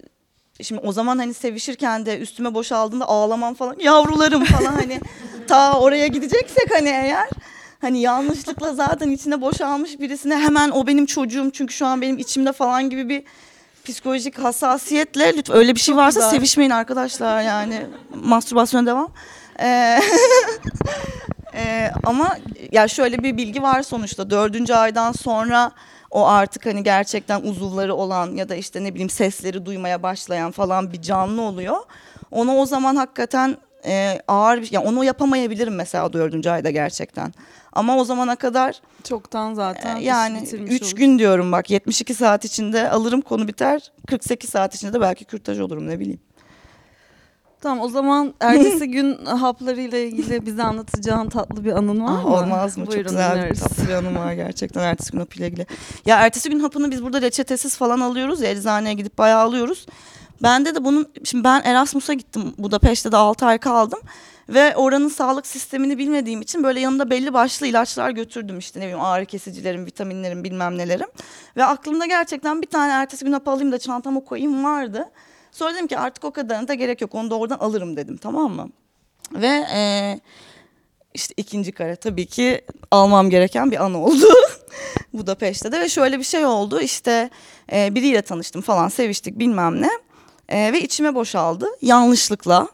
şimdi 0.62 0.80
o 0.84 0.92
zaman 0.92 1.18
hani 1.18 1.34
sevişirken 1.34 2.06
de 2.06 2.18
üstüme 2.18 2.54
boşaldığında 2.54 3.04
ağlamam 3.08 3.54
falan 3.54 3.76
yavrularım 3.80 4.44
falan 4.44 4.72
hani 4.74 5.00
ta 5.48 5.80
oraya 5.80 6.06
gideceksek 6.06 6.74
hani 6.74 6.88
eğer 6.88 7.28
hani 7.80 8.00
yanlışlıkla 8.00 8.74
zaten 8.74 9.10
içine 9.10 9.40
boşalmış 9.40 10.00
birisine 10.00 10.36
hemen 10.36 10.70
o 10.70 10.86
benim 10.86 11.06
çocuğum 11.06 11.50
çünkü 11.52 11.74
şu 11.74 11.86
an 11.86 12.02
benim 12.02 12.18
içimde 12.18 12.52
falan 12.52 12.90
gibi 12.90 13.08
bir 13.08 13.24
psikolojik 13.84 14.38
hassasiyetle 14.38 15.36
lütfen 15.36 15.56
öyle 15.56 15.74
bir 15.74 15.80
şey 15.80 15.92
Çok 15.92 15.98
varsa 15.98 16.20
güzel. 16.20 16.30
sevişmeyin 16.30 16.70
arkadaşlar 16.70 17.42
yani 17.42 17.86
mastürbasyon 18.14 18.86
devam. 18.86 19.12
Ee, 19.60 20.00
ee, 21.54 21.90
ama 22.04 22.38
ya 22.72 22.88
şöyle 22.88 23.22
bir 23.22 23.36
bilgi 23.36 23.62
var 23.62 23.82
sonuçta 23.82 24.30
dördüncü 24.30 24.74
aydan 24.74 25.12
sonra 25.12 25.72
o 26.10 26.26
artık 26.26 26.66
hani 26.66 26.82
gerçekten 26.82 27.42
uzuvları 27.42 27.94
olan 27.94 28.36
ya 28.36 28.48
da 28.48 28.54
işte 28.54 28.84
ne 28.84 28.90
bileyim 28.94 29.10
sesleri 29.10 29.66
duymaya 29.66 30.02
başlayan 30.02 30.50
falan 30.50 30.92
bir 30.92 31.02
canlı 31.02 31.42
oluyor. 31.42 31.76
Onu 32.30 32.56
o 32.56 32.66
zaman 32.66 32.96
hakikaten 32.96 33.56
e, 33.86 34.20
ağır 34.28 34.62
bir 34.62 34.72
yani 34.72 34.88
onu 34.88 35.04
yapamayabilirim 35.04 35.74
mesela 35.74 36.12
dördüncü 36.12 36.50
ayda 36.50 36.70
gerçekten. 36.70 37.32
Ama 37.76 37.96
o 37.96 38.04
zamana 38.04 38.36
kadar 38.36 38.80
Çoktan 39.04 39.54
zaten 39.54 39.96
e, 39.96 40.02
yani 40.02 40.40
bitirmiş 40.42 40.72
3 40.72 40.82
olur. 40.82 40.92
gün 40.92 41.18
diyorum 41.18 41.52
bak 41.52 41.70
72 41.70 42.14
saat 42.14 42.44
içinde 42.44 42.90
alırım 42.90 43.20
konu 43.20 43.48
biter. 43.48 43.92
48 44.08 44.50
saat 44.50 44.74
içinde 44.74 44.92
de 44.92 45.00
belki 45.00 45.24
kürtaj 45.24 45.60
olurum 45.60 45.88
ne 45.88 46.00
bileyim. 46.00 46.20
Tamam 47.60 47.80
o 47.84 47.88
zaman 47.88 48.34
ertesi 48.40 48.86
gün 48.90 49.24
haplarıyla 49.26 49.98
ilgili 49.98 50.46
bize 50.46 50.62
anlatacağın 50.62 51.28
tatlı 51.28 51.64
bir 51.64 51.72
anın 51.72 52.00
var 52.04 52.12
Ah, 52.20 52.24
mı? 52.24 52.34
olmaz 52.36 52.76
mı? 52.78 52.86
Buyurun, 52.86 53.02
Çok 53.02 53.10
güzel 53.10 53.36
dinleriz. 53.36 53.62
bir 53.62 53.68
tatlı 53.68 53.88
bir 53.88 53.92
anım 53.92 54.16
var 54.16 54.32
gerçekten 54.44 54.82
ertesi 54.82 55.12
gün 55.12 55.18
hapıyla 55.18 55.46
ilgili. 55.46 55.66
Ya 56.06 56.16
ertesi 56.16 56.50
gün 56.50 56.60
hapını 56.60 56.90
biz 56.90 57.02
burada 57.02 57.22
reçetesiz 57.22 57.76
falan 57.76 58.00
alıyoruz 58.00 58.40
ya 58.40 58.50
eczaneye 58.50 58.94
gidip 58.94 59.18
bayağı 59.18 59.40
alıyoruz. 59.40 59.86
Bende 60.42 60.74
de 60.74 60.84
bunun 60.84 61.08
şimdi 61.24 61.44
ben 61.44 61.62
Erasmus'a 61.64 62.12
gittim 62.12 62.54
Budapeşte 62.58 63.12
de 63.12 63.16
6 63.16 63.46
ay 63.46 63.58
kaldım. 63.58 63.98
Ve 64.48 64.76
oranın 64.76 65.08
sağlık 65.08 65.46
sistemini 65.46 65.98
bilmediğim 65.98 66.40
için 66.42 66.62
böyle 66.62 66.80
yanımda 66.80 67.10
belli 67.10 67.32
başlı 67.32 67.66
ilaçlar 67.66 68.10
götürdüm 68.10 68.58
işte 68.58 68.80
ne 68.80 68.84
bileyim 68.84 69.00
ağrı 69.00 69.26
kesicilerim, 69.26 69.86
vitaminlerim 69.86 70.44
bilmem 70.44 70.78
nelerim. 70.78 71.08
Ve 71.56 71.64
aklımda 71.64 72.06
gerçekten 72.06 72.62
bir 72.62 72.66
tane 72.66 72.92
ertesi 72.92 73.24
gün 73.24 73.32
hap 73.32 73.48
alayım 73.48 73.72
da 73.72 73.78
çantama 73.78 74.20
koyayım 74.24 74.64
vardı. 74.64 75.10
Sonra 75.52 75.74
dedim 75.74 75.86
ki 75.86 75.98
artık 75.98 76.24
o 76.24 76.30
kadarına 76.30 76.68
da 76.68 76.74
gerek 76.74 77.00
yok 77.00 77.14
onu 77.14 77.30
da 77.30 77.38
oradan 77.38 77.58
alırım 77.58 77.96
dedim 77.96 78.16
tamam 78.16 78.52
mı? 78.52 78.68
Ve 79.32 79.46
eee 79.46 80.20
işte 81.14 81.34
ikinci 81.36 81.72
kare 81.72 81.96
tabii 81.96 82.26
ki 82.26 82.64
almam 82.90 83.30
gereken 83.30 83.70
bir 83.70 83.84
an 83.84 83.94
oldu. 83.94 84.26
Budapeşte 85.12 85.72
de 85.72 85.80
ve 85.80 85.88
şöyle 85.88 86.18
bir 86.18 86.24
şey 86.24 86.46
oldu 86.46 86.80
işte 86.80 87.30
e, 87.72 87.94
biriyle 87.94 88.22
tanıştım 88.22 88.62
falan 88.62 88.88
seviştik 88.88 89.38
bilmem 89.38 89.82
ne 89.82 89.90
E, 90.48 90.72
ve 90.72 90.80
içime 90.80 91.14
boşaldı 91.14 91.66
yanlışlıkla. 91.82 92.68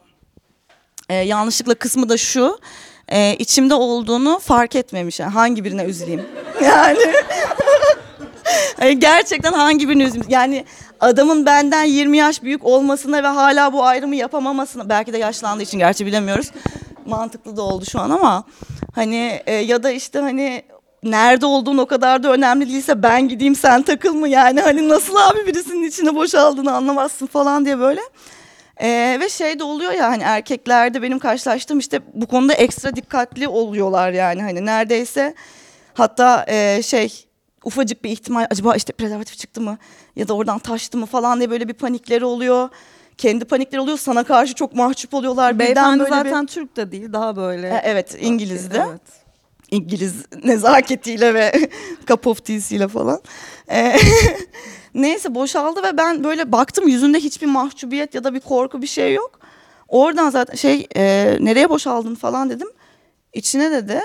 E, 1.12 1.14
yanlışlıkla 1.14 1.74
kısmı 1.74 2.08
da 2.08 2.16
şu. 2.16 2.58
E, 3.08 3.36
içimde 3.38 3.74
olduğunu 3.74 4.38
fark 4.38 4.76
etmemiş. 4.76 5.20
Yani 5.20 5.32
hangi 5.32 5.64
birine 5.64 5.84
üzüleyim? 5.84 6.22
Yani. 6.64 6.98
Gerçekten 8.98 9.52
hangi 9.52 9.88
birini 9.88 10.02
üzüleyim? 10.02 10.26
Yani 10.28 10.64
adamın 11.00 11.46
benden 11.46 11.84
20 11.84 12.18
yaş 12.18 12.42
büyük 12.42 12.64
olmasına 12.64 13.22
ve 13.22 13.26
hala 13.26 13.72
bu 13.72 13.84
ayrımı 13.84 14.16
yapamamasına 14.16 14.88
belki 14.88 15.12
de 15.12 15.18
yaşlandığı 15.18 15.62
için 15.62 15.78
gerçi 15.78 16.06
bilemiyoruz. 16.06 16.50
Mantıklı 17.06 17.56
da 17.56 17.62
oldu 17.62 17.84
şu 17.84 18.00
an 18.00 18.10
ama 18.10 18.44
hani 18.94 19.42
e, 19.46 19.54
ya 19.54 19.82
da 19.82 19.90
işte 19.90 20.18
hani 20.18 20.62
nerede 21.02 21.46
olduğun 21.46 21.78
o 21.78 21.86
kadar 21.86 22.22
da 22.22 22.32
önemli 22.32 22.68
değilse 22.68 23.02
ben 23.02 23.28
gideyim 23.28 23.56
sen 23.56 23.82
takıl 23.82 24.14
mı? 24.14 24.28
Yani 24.28 24.60
hani 24.60 24.88
nasıl 24.88 25.16
abi 25.16 25.46
birisinin 25.46 25.88
içine 25.88 26.14
boşaldığını 26.14 26.72
anlamazsın 26.72 27.26
falan 27.26 27.64
diye 27.64 27.78
böyle. 27.78 28.00
E, 28.80 29.18
ve 29.20 29.28
şey 29.28 29.58
de 29.58 29.64
oluyor 29.64 29.92
ya 29.92 30.08
hani 30.08 30.22
erkeklerde 30.22 31.02
benim 31.02 31.18
karşılaştığım 31.18 31.78
işte 31.78 32.00
bu 32.14 32.26
konuda 32.26 32.52
ekstra 32.54 32.96
dikkatli 32.96 33.48
oluyorlar 33.48 34.12
yani 34.12 34.42
hani 34.42 34.66
neredeyse 34.66 35.34
hatta 35.94 36.44
e, 36.48 36.82
şey 36.82 37.24
ufacık 37.64 38.04
bir 38.04 38.10
ihtimal 38.10 38.46
acaba 38.50 38.74
işte 38.76 38.92
prezervatif 38.92 39.38
çıktı 39.38 39.60
mı 39.60 39.78
ya 40.16 40.28
da 40.28 40.34
oradan 40.34 40.58
taştı 40.58 40.98
mı 40.98 41.06
falan 41.06 41.38
diye 41.38 41.50
böyle 41.50 41.68
bir 41.68 41.74
panikleri 41.74 42.24
oluyor. 42.24 42.68
Kendi 43.18 43.44
panikleri 43.44 43.80
oluyor 43.80 43.98
sana 43.98 44.24
karşı 44.24 44.54
çok 44.54 44.74
mahcup 44.74 45.14
oluyorlar. 45.14 45.58
Beyefendi 45.58 46.00
böyle 46.00 46.10
bir- 46.24 46.30
zaten 46.30 46.46
Türk 46.46 46.76
de 46.76 46.92
değil 46.92 47.12
daha 47.12 47.36
böyle. 47.36 47.68
E, 47.68 47.80
evet 47.84 48.16
İngiliz'de. 48.20 48.84
Evet. 48.88 49.00
İngiliz 49.70 50.14
nezaketiyle 50.44 51.34
ve 51.34 51.52
cup 52.06 52.26
of 52.26 52.44
tea'siyle 52.44 52.88
falan. 52.88 53.20
Ee, 53.70 53.96
neyse 54.94 55.34
boşaldı 55.34 55.82
ve 55.82 55.96
ben 55.96 56.24
böyle 56.24 56.52
baktım 56.52 56.88
yüzünde 56.88 57.18
hiçbir 57.18 57.46
mahcubiyet 57.46 58.14
ya 58.14 58.24
da 58.24 58.34
bir 58.34 58.40
korku 58.40 58.82
bir 58.82 58.86
şey 58.86 59.14
yok. 59.14 59.40
Oradan 59.88 60.30
zaten 60.30 60.54
şey 60.54 60.86
e, 60.96 61.36
nereye 61.40 61.70
boşaldın 61.70 62.14
falan 62.14 62.50
dedim. 62.50 62.68
İçine 63.32 63.70
dedi. 63.70 64.00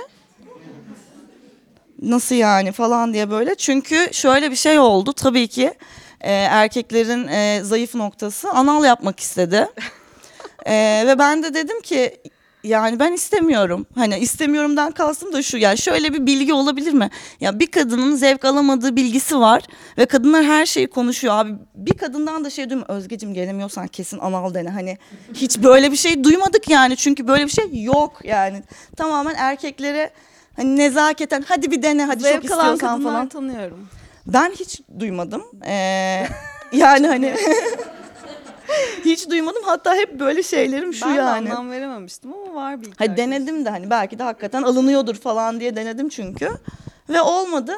Nasıl 2.02 2.36
yani 2.36 2.72
falan 2.72 3.14
diye 3.14 3.30
böyle. 3.30 3.56
Çünkü 3.56 4.10
şöyle 4.12 4.52
bir 4.52 4.56
şey 4.56 4.80
oldu 4.80 5.14
tabii 5.14 5.48
ki 5.48 5.74
e, 6.22 6.32
erkeklerin 6.34 7.28
e, 7.28 7.60
zayıf 7.64 7.96
noktası 7.96 8.50
anal 8.50 8.86
yapmak 8.86 9.20
istedi. 9.20 9.68
E, 10.66 11.04
ve 11.08 11.20
ben 11.20 11.44
de 11.44 11.54
dedim 11.54 11.82
ki 11.82 12.22
yani 12.64 13.00
ben 13.00 13.14
istemiyorum. 13.14 13.86
Hani 13.96 14.20
istemiyorumdan 14.20 14.92
kastım 14.92 15.34
da 15.34 15.42
şu 15.42 15.58
yani 15.58 15.78
şöyle 15.78 16.14
bir 16.14 16.26
bilgi 16.26 16.54
olabilir 16.54 16.94
mi? 16.94 17.10
Ya 17.40 17.60
bir 17.60 17.68
kadının 17.68 18.16
zevk 18.16 18.46
alamadığı 18.46 18.96
bilgisi 18.96 19.40
var 19.40 19.64
ve 19.98 20.06
kadınlar 20.06 20.44
her 20.44 20.66
şeyi 20.66 20.88
konuşuyor 20.88 21.34
abi. 21.34 21.52
Bir 21.76 21.98
kadından 21.98 22.46
da 22.46 22.50
şey 22.50 22.70
duyma 22.70 22.86
Özgecim 22.88 23.34
gelemiyorsan 23.34 23.88
kesin 23.88 24.20
anal 24.20 24.54
dene. 24.54 24.70
Hani 24.70 24.98
hiç 25.34 25.64
böyle 25.64 25.92
bir 25.92 25.98
şey 25.98 26.24
duymadık 26.24 26.70
yani 26.70 26.96
çünkü 26.96 27.28
böyle 27.28 27.46
bir 27.46 27.52
şey 27.52 27.84
yok 27.84 28.20
yani. 28.24 28.64
Tamamen 28.98 29.36
erkeklere 29.36 30.12
hani 30.56 30.78
nezaketen 30.78 31.46
hadi 31.48 31.72
bir 31.72 31.82
dene 31.84 32.06
hadi 32.06 32.24
çok 32.24 32.32
Zevk 32.32 32.52
alan 32.52 32.74
istiyorsan 32.74 33.04
falan. 33.04 33.28
tanıyorum. 33.30 33.88
Ben 34.28 34.52
hiç 34.52 34.82
duymadım. 35.00 35.44
Ee, 35.66 36.28
yani 36.72 37.08
hani 37.08 37.36
hiç 39.06 39.30
duymadım. 39.30 39.64
Hatta 39.66 39.96
hep 39.96 40.20
böyle 40.20 40.44
şeylerim 40.44 40.94
şu 40.94 41.06
ben 41.06 41.16
yani. 41.16 41.50
de 41.50 41.54
anlam 41.54 41.72
verememiştim 41.72 42.34
ama 42.34 42.56
var 42.56 42.82
bir 42.82 42.90
Hadi 42.98 43.18
denedim 43.18 43.66
de 43.66 43.70
hani 43.70 43.90
belki 43.90 44.20
de 44.20 44.24
hakikaten 44.24 44.64
alınıyordur 44.64 45.16
falan 45.16 45.60
diye 45.60 45.76
denedim 45.76 46.10
çünkü. 46.10 46.50
Ve 47.10 47.22
olmadı. 47.22 47.74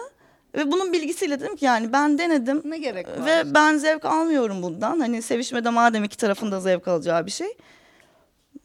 Ve 0.55 0.71
bunun 0.71 0.93
bilgisiyle 0.93 1.39
dedim 1.39 1.55
ki 1.55 1.65
yani 1.65 1.93
ben 1.93 2.17
denedim. 2.17 2.61
Ne 2.65 2.77
gerek 2.77 3.07
var? 3.07 3.25
Ve 3.25 3.53
ben 3.53 3.77
zevk 3.77 4.05
almıyorum 4.05 4.63
bundan. 4.63 4.99
Hani 4.99 5.21
sevişmede 5.21 5.69
madem 5.69 6.03
iki 6.03 6.17
tarafın 6.17 6.51
da 6.51 6.59
zevk 6.59 6.87
alacağı 6.87 7.25
bir 7.25 7.31
şey. 7.31 7.57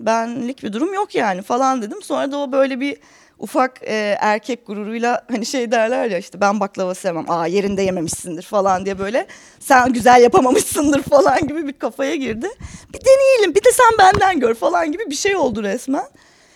Benlik 0.01 0.63
bir 0.63 0.73
durum 0.73 0.95
yok 0.95 1.15
yani 1.15 1.43
falan 1.43 1.83
dedim. 1.83 2.03
Sonra 2.03 2.33
da 2.33 2.39
o 2.39 2.53
böyle 2.53 2.81
bir 2.81 2.99
ufak 3.39 3.83
e, 3.83 4.17
erkek 4.21 4.67
gururuyla 4.67 5.25
hani 5.31 5.47
şey 5.47 5.71
derler 5.71 6.11
ya 6.11 6.19
işte 6.19 6.41
ben 6.41 6.61
baklava 6.61 6.95
sevmem. 6.95 7.31
Aa 7.31 7.47
yerinde 7.47 7.83
yememişsindir 7.83 8.43
falan 8.43 8.85
diye 8.85 8.99
böyle 8.99 9.27
sen 9.61 9.93
güzel 9.93 10.23
yapamamışsındır 10.23 11.03
falan 11.11 11.49
gibi 11.49 11.67
bir 11.67 11.73
kafaya 11.73 12.15
girdi. 12.15 12.49
Bir 12.95 13.01
deneyelim 13.01 13.55
bir 13.55 13.65
de 13.65 13.73
sen 13.73 13.99
benden 13.99 14.41
gör 14.41 14.55
falan 14.55 14.93
gibi 14.93 15.11
bir 15.11 15.15
şey 15.15 15.37
oldu 15.37 15.63
resmen. 15.63 16.05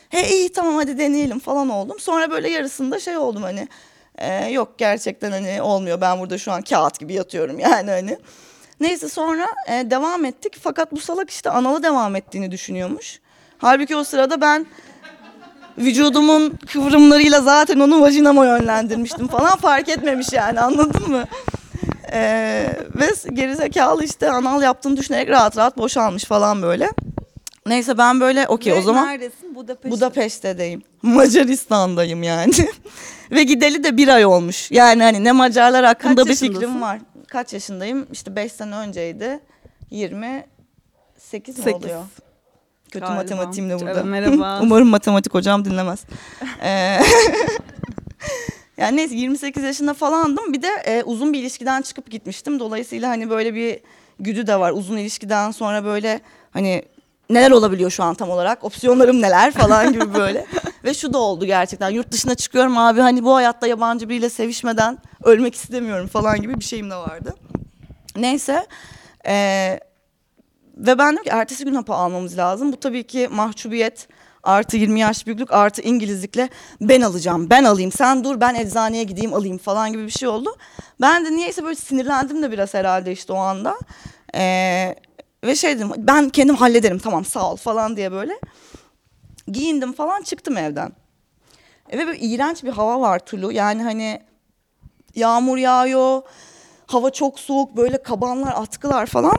He 0.08 0.28
iyi 0.28 0.52
tamam 0.52 0.74
hadi 0.74 0.98
deneyelim 0.98 1.38
falan 1.38 1.68
oldum. 1.68 1.98
Sonra 2.00 2.30
böyle 2.30 2.50
yarısında 2.50 3.00
şey 3.00 3.16
oldum 3.16 3.42
hani 3.42 3.68
e, 4.18 4.50
yok 4.50 4.78
gerçekten 4.78 5.30
hani 5.30 5.62
olmuyor 5.62 6.00
ben 6.00 6.20
burada 6.20 6.38
şu 6.38 6.52
an 6.52 6.62
kağıt 6.62 7.00
gibi 7.00 7.14
yatıyorum 7.14 7.58
yani 7.58 7.90
hani. 7.90 8.18
Neyse 8.80 9.08
sonra 9.08 9.46
e, 9.68 9.90
devam 9.90 10.24
ettik 10.24 10.56
fakat 10.60 10.92
bu 10.92 11.00
salak 11.00 11.30
işte 11.30 11.50
analı 11.50 11.82
devam 11.82 12.16
ettiğini 12.16 12.50
düşünüyormuş. 12.50 13.20
Halbuki 13.58 13.96
o 13.96 14.04
sırada 14.04 14.40
ben 14.40 14.66
vücudumun 15.78 16.58
kıvrımlarıyla 16.72 17.40
zaten 17.40 17.80
onu 17.80 18.00
vajinama 18.00 18.46
yönlendirmiştim 18.46 19.28
falan 19.28 19.56
fark 19.56 19.88
etmemiş 19.88 20.32
yani 20.32 20.60
anladın 20.60 21.10
mı? 21.10 21.24
Ee, 22.12 22.66
ve 22.94 23.32
gerizekalı 23.32 24.04
işte 24.04 24.30
anal 24.30 24.62
yaptığını 24.62 24.96
düşünerek 24.96 25.28
rahat 25.28 25.56
rahat 25.56 25.78
boşalmış 25.78 26.24
falan 26.24 26.62
böyle. 26.62 26.88
Neyse 27.66 27.98
ben 27.98 28.20
böyle 28.20 28.46
okey 28.48 28.72
o 28.72 28.82
zaman 28.82 29.06
Neredesin? 29.08 29.54
Budapeşte. 29.54 29.90
Budapeşte'deyim. 29.96 30.82
Macaristan'dayım 31.02 32.22
yani. 32.22 32.52
ve 33.30 33.42
gideli 33.42 33.84
de 33.84 33.96
bir 33.96 34.08
ay 34.08 34.24
olmuş. 34.24 34.70
Yani 34.70 35.02
hani 35.02 35.24
ne 35.24 35.32
Macarlar 35.32 35.84
hakkında 35.84 36.14
Kaç 36.14 36.24
bir 36.24 36.30
yaşındasın? 36.30 36.60
fikrim 36.60 36.82
var. 36.82 36.98
Kaç 37.28 37.52
yaşındayım? 37.52 38.06
İşte 38.12 38.36
5 38.36 38.52
sene 38.52 38.76
önceydi. 38.76 39.40
28 39.90 41.58
mi 41.58 41.64
Sekiz. 41.64 41.84
oluyor? 41.84 42.02
Kötü 42.92 43.00
Galiba. 43.06 43.14
matematiğimle 43.14 43.80
burada. 43.80 43.92
Evet, 43.92 44.04
merhaba. 44.04 44.60
Umarım 44.62 44.88
matematik 44.88 45.34
hocam 45.34 45.64
dinlemez. 45.64 46.04
Ee, 46.62 47.00
yani 48.76 48.96
neyse 48.96 49.14
28 49.14 49.62
yaşında 49.64 49.94
falandım. 49.94 50.52
Bir 50.52 50.62
de 50.62 50.68
e, 50.84 51.02
uzun 51.02 51.32
bir 51.32 51.38
ilişkiden 51.38 51.82
çıkıp 51.82 52.10
gitmiştim. 52.10 52.60
Dolayısıyla 52.60 53.08
hani 53.08 53.30
böyle 53.30 53.54
bir 53.54 53.80
güdü 54.20 54.46
de 54.46 54.60
var. 54.60 54.72
Uzun 54.72 54.96
ilişkiden 54.96 55.50
sonra 55.50 55.84
böyle 55.84 56.20
hani 56.50 56.82
neler 57.30 57.50
olabiliyor 57.50 57.90
şu 57.90 58.02
an 58.02 58.14
tam 58.14 58.30
olarak? 58.30 58.64
Opsiyonlarım 58.64 59.22
neler 59.22 59.52
falan 59.52 59.92
gibi 59.92 60.14
böyle. 60.14 60.46
Ve 60.84 60.94
şu 60.94 61.12
da 61.12 61.18
oldu 61.18 61.44
gerçekten. 61.44 61.90
Yurt 61.90 62.12
dışına 62.12 62.34
çıkıyorum 62.34 62.78
abi 62.78 63.00
hani 63.00 63.24
bu 63.24 63.34
hayatta 63.34 63.66
yabancı 63.66 64.08
biriyle 64.08 64.30
sevişmeden 64.30 64.98
ölmek 65.24 65.54
istemiyorum 65.54 66.06
falan 66.08 66.42
gibi 66.42 66.54
bir 66.54 66.64
şeyim 66.64 66.90
de 66.90 66.94
vardı. 66.94 67.34
Neyse. 68.16 68.66
Ee, 69.26 69.80
ve 70.78 70.98
ben 70.98 71.12
dedim 71.12 71.24
ki 71.24 71.30
ertesi 71.30 71.64
gün 71.64 71.74
hapı 71.74 71.94
almamız 71.94 72.38
lazım. 72.38 72.72
Bu 72.72 72.76
tabii 72.76 73.06
ki 73.06 73.28
mahcubiyet 73.30 74.08
artı 74.42 74.76
20 74.76 75.00
yaş 75.00 75.26
büyüklük 75.26 75.52
artı 75.52 75.82
İngilizlikle 75.82 76.48
ben 76.80 77.00
alacağım 77.00 77.50
ben 77.50 77.64
alayım 77.64 77.92
sen 77.92 78.24
dur 78.24 78.40
ben 78.40 78.54
eczaneye 78.54 79.04
gideyim 79.04 79.34
alayım 79.34 79.58
falan 79.58 79.92
gibi 79.92 80.06
bir 80.06 80.10
şey 80.10 80.28
oldu. 80.28 80.56
Ben 81.00 81.24
de 81.24 81.32
niyeyse 81.32 81.64
böyle 81.64 81.74
sinirlendim 81.74 82.42
de 82.42 82.52
biraz 82.52 82.74
herhalde 82.74 83.12
işte 83.12 83.32
o 83.32 83.36
anda. 83.36 83.78
Ee, 84.34 84.94
ve 85.44 85.54
şey 85.56 85.76
dedim 85.76 85.90
ben 85.96 86.28
kendim 86.28 86.56
hallederim 86.56 86.98
tamam 86.98 87.24
sağ 87.24 87.52
ol 87.52 87.56
falan 87.56 87.96
diye 87.96 88.12
böyle. 88.12 88.40
Giyindim 89.48 89.92
falan 89.92 90.22
çıktım 90.22 90.56
evden. 90.56 90.92
E, 91.90 91.98
Ve 91.98 92.06
böyle 92.06 92.18
iğrenç 92.18 92.64
bir 92.64 92.70
hava 92.70 93.00
var 93.00 93.18
Tulu. 93.18 93.52
Yani 93.52 93.82
hani 93.82 94.22
yağmur 95.14 95.56
yağıyor. 95.56 96.22
Hava 96.86 97.10
çok 97.10 97.40
soğuk 97.40 97.76
böyle 97.76 98.02
kabanlar 98.02 98.52
atkılar 98.56 99.06
falan. 99.06 99.38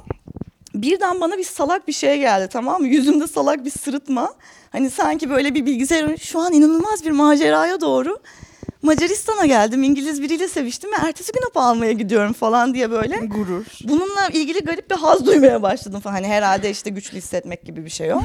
Birden 0.82 1.22
bana 1.22 1.38
bir 1.38 1.44
salak 1.44 1.88
bir 1.88 1.94
şey 1.94 2.20
geldi 2.20 2.48
tamam 2.52 2.82
mı? 2.82 2.88
Yüzümde 2.88 3.28
salak 3.28 3.66
bir 3.66 3.72
sırıtma. 3.72 4.34
Hani 4.72 4.90
sanki 4.90 5.30
böyle 5.30 5.56
bir 5.56 5.66
bilgisayar 5.66 6.18
şu 6.18 6.40
an 6.40 6.54
inanılmaz 6.54 7.06
bir 7.06 7.12
maceraya 7.12 7.82
doğru. 7.82 8.20
Macaristan'a 8.82 9.46
geldim. 9.46 9.84
İngiliz 9.84 10.22
biriyle 10.22 10.48
seviştim 10.48 10.92
ve 10.92 10.96
ertesi 11.08 11.32
gün 11.32 11.42
hapı 11.42 11.60
almaya 11.60 11.92
gidiyorum 11.92 12.34
falan 12.34 12.74
diye 12.74 12.92
böyle. 12.92 13.18
Gurur. 13.18 13.66
Bununla 13.84 14.28
ilgili 14.34 14.60
garip 14.60 14.92
bir 14.92 14.96
haz 14.96 15.26
duymaya 15.26 15.62
başladım 15.62 16.00
falan. 16.00 16.14
Hani 16.16 16.28
herhalde 16.28 16.70
işte 16.70 16.90
güçlü 16.90 17.18
hissetmek 17.18 17.66
gibi 17.66 17.86
bir 17.86 17.90
şey 17.90 18.14
o. 18.14 18.22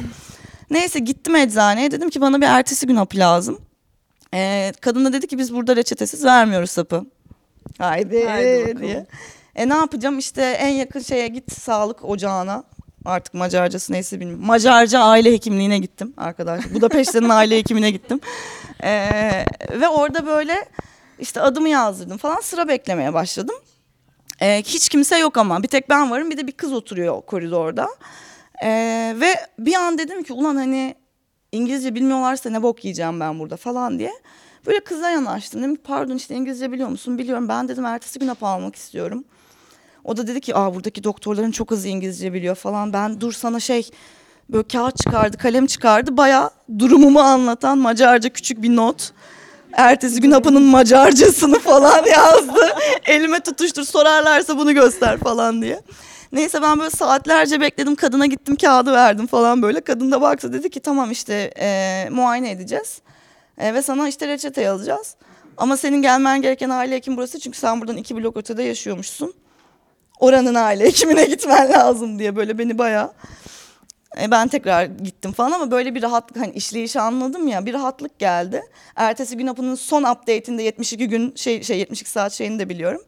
Neyse 0.69 0.99
gittim 0.99 1.35
eczaneye. 1.35 1.91
Dedim 1.91 2.09
ki 2.09 2.21
bana 2.21 2.41
bir 2.41 2.45
ertesi 2.45 2.87
gün 2.87 2.95
hapı 2.95 3.17
lazım. 3.17 3.59
Ee, 4.33 4.71
kadın 4.81 5.05
da 5.05 5.13
dedi 5.13 5.27
ki 5.27 5.37
biz 5.37 5.53
burada 5.53 5.75
reçetesiz 5.75 6.25
vermiyoruz 6.25 6.77
hapı. 6.77 7.05
Haydi, 7.77 8.25
Haydi 8.25 8.61
bakalım. 8.61 8.81
diye. 8.81 9.05
E 9.55 9.69
ne 9.69 9.73
yapacağım 9.73 10.19
işte 10.19 10.41
en 10.41 10.69
yakın 10.69 10.99
şeye 10.99 11.27
git 11.27 11.51
sağlık 11.51 12.05
ocağına. 12.05 12.63
Artık 13.05 13.33
Macarcası 13.33 13.93
neyse 13.93 14.19
bilmiyorum. 14.19 14.45
Macarca 14.45 14.99
aile 14.99 15.31
hekimliğine 15.31 15.79
gittim 15.79 16.13
arkadaşlar. 16.17 16.73
Budapeşte'nin 16.73 17.29
aile 17.29 17.57
hekimine 17.57 17.91
gittim. 17.91 18.19
Ee, 18.83 19.45
ve 19.71 19.87
orada 19.87 20.25
böyle 20.25 20.65
işte 21.19 21.41
adımı 21.41 21.69
yazdırdım 21.69 22.17
falan 22.17 22.39
sıra 22.39 22.67
beklemeye 22.67 23.13
başladım. 23.13 23.55
Ee, 24.41 24.61
hiç 24.65 24.89
kimse 24.89 25.17
yok 25.17 25.37
ama 25.37 25.63
bir 25.63 25.67
tek 25.67 25.89
ben 25.89 26.11
varım 26.11 26.31
bir 26.31 26.37
de 26.37 26.47
bir 26.47 26.51
kız 26.51 26.73
oturuyor 26.73 27.21
koridorda. 27.21 27.87
Ee, 28.63 29.15
ve 29.21 29.35
bir 29.59 29.73
an 29.75 29.97
dedim 29.97 30.23
ki 30.23 30.33
ulan 30.33 30.55
hani 30.55 30.95
İngilizce 31.51 31.95
bilmiyorlarsa 31.95 32.49
ne 32.49 32.63
bok 32.63 32.85
yiyeceğim 32.85 33.19
ben 33.19 33.39
burada 33.39 33.57
falan 33.57 33.99
diye. 33.99 34.13
Böyle 34.65 34.79
kıza 34.79 35.09
yanaştım. 35.09 35.63
Dedim 35.63 35.75
pardon 35.75 36.15
işte 36.15 36.35
İngilizce 36.35 36.71
biliyor 36.71 36.89
musun? 36.89 37.17
Biliyorum. 37.17 37.49
Ben 37.49 37.67
dedim 37.67 37.85
ertesi 37.85 38.19
gün 38.19 38.27
hapı 38.27 38.45
almak 38.47 38.75
istiyorum. 38.75 39.23
O 40.05 40.17
da 40.17 40.27
dedi 40.27 40.41
ki 40.41 40.55
aa 40.55 40.75
buradaki 40.75 41.03
doktorların 41.03 41.51
çok 41.51 41.71
az 41.71 41.85
İngilizce 41.85 42.33
biliyor 42.33 42.55
falan. 42.55 42.93
Ben 42.93 43.21
dur 43.21 43.31
sana 43.31 43.59
şey 43.59 43.89
böyle 44.49 44.67
kağıt 44.67 44.97
çıkardı, 44.97 45.37
kalem 45.37 45.65
çıkardı. 45.65 46.17
Baya 46.17 46.49
durumumu 46.79 47.19
anlatan 47.19 47.77
Macarca 47.77 48.29
küçük 48.29 48.61
bir 48.61 48.75
not. 48.75 49.11
Ertesi 49.73 50.21
gün 50.21 50.31
hapının 50.31 50.63
Macarcasını 50.63 51.59
falan 51.59 52.05
yazdı. 52.11 52.75
Elime 53.05 53.39
tutuştur 53.39 53.83
sorarlarsa 53.83 54.57
bunu 54.57 54.73
göster 54.73 55.17
falan 55.17 55.61
diye. 55.61 55.81
Neyse 56.31 56.61
ben 56.61 56.79
böyle 56.79 56.89
saatlerce 56.89 57.61
bekledim. 57.61 57.95
Kadına 57.95 58.25
gittim 58.25 58.55
kağıdı 58.55 58.93
verdim 58.93 59.27
falan 59.27 59.61
böyle. 59.61 59.81
Kadın 59.81 60.11
da 60.11 60.21
baktı 60.21 60.53
dedi 60.53 60.69
ki 60.69 60.79
tamam 60.79 61.11
işte 61.11 61.51
e, 61.59 62.07
muayene 62.11 62.51
edeceğiz. 62.51 63.01
E, 63.57 63.73
ve 63.73 63.81
sana 63.81 64.07
işte 64.07 64.27
reçete 64.27 64.61
yazacağız. 64.61 65.15
Ama 65.57 65.77
senin 65.77 66.01
gelmen 66.01 66.41
gereken 66.41 66.69
aile 66.69 66.95
hekim 66.95 67.17
burası 67.17 67.39
çünkü 67.39 67.57
sen 67.57 67.81
buradan 67.81 67.97
iki 67.97 68.15
blok 68.15 68.37
ötede 68.37 68.63
yaşıyormuşsun. 68.63 69.33
Oranın 70.19 70.55
aile 70.55 70.85
hekimine 70.85 71.25
gitmen 71.29 71.69
lazım 71.71 72.19
diye 72.19 72.35
böyle 72.35 72.57
beni 72.57 72.77
bayağı 72.77 73.13
e, 74.21 74.31
ben 74.31 74.47
tekrar 74.47 74.85
gittim 74.85 75.31
falan 75.31 75.51
ama 75.51 75.71
böyle 75.71 75.95
bir 75.95 76.01
rahatlık 76.03 76.37
hani 76.37 76.51
işleyişi 76.51 76.99
anladım 76.99 77.47
ya 77.47 77.65
bir 77.65 77.73
rahatlık 77.73 78.19
geldi. 78.19 78.61
Ertesi 78.95 79.37
gün 79.37 79.47
hapının 79.47 79.75
son 79.75 80.03
update'inde 80.03 80.63
72 80.63 81.07
gün 81.07 81.33
şey 81.35 81.63
şey 81.63 81.77
72 81.77 82.09
saat 82.09 82.33
şeyini 82.33 82.59
de 82.59 82.69
biliyorum. 82.69 83.01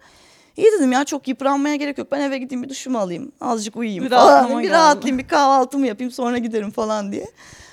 İyi 0.58 0.72
dedim 0.78 0.92
ya 0.92 1.04
çok 1.04 1.28
yıpranmaya 1.28 1.76
gerek 1.76 1.98
yok. 1.98 2.08
Ben 2.12 2.22
eve 2.22 2.38
gideyim 2.38 2.64
bir 2.64 2.70
duşumu 2.70 2.98
alayım. 2.98 3.32
Azıcık 3.42 3.76
uyuyayım 3.76 4.06
Bir 4.06 4.10
falan. 4.10 4.60
Bir 4.64 4.72
rahatlayayım 4.72 5.18
bir 5.18 5.28
kahvaltımı 5.28 5.88
yapayım 5.88 6.12
sonra 6.12 6.38
giderim 6.38 6.72
falan 6.72 7.12
diye. 7.12 7.26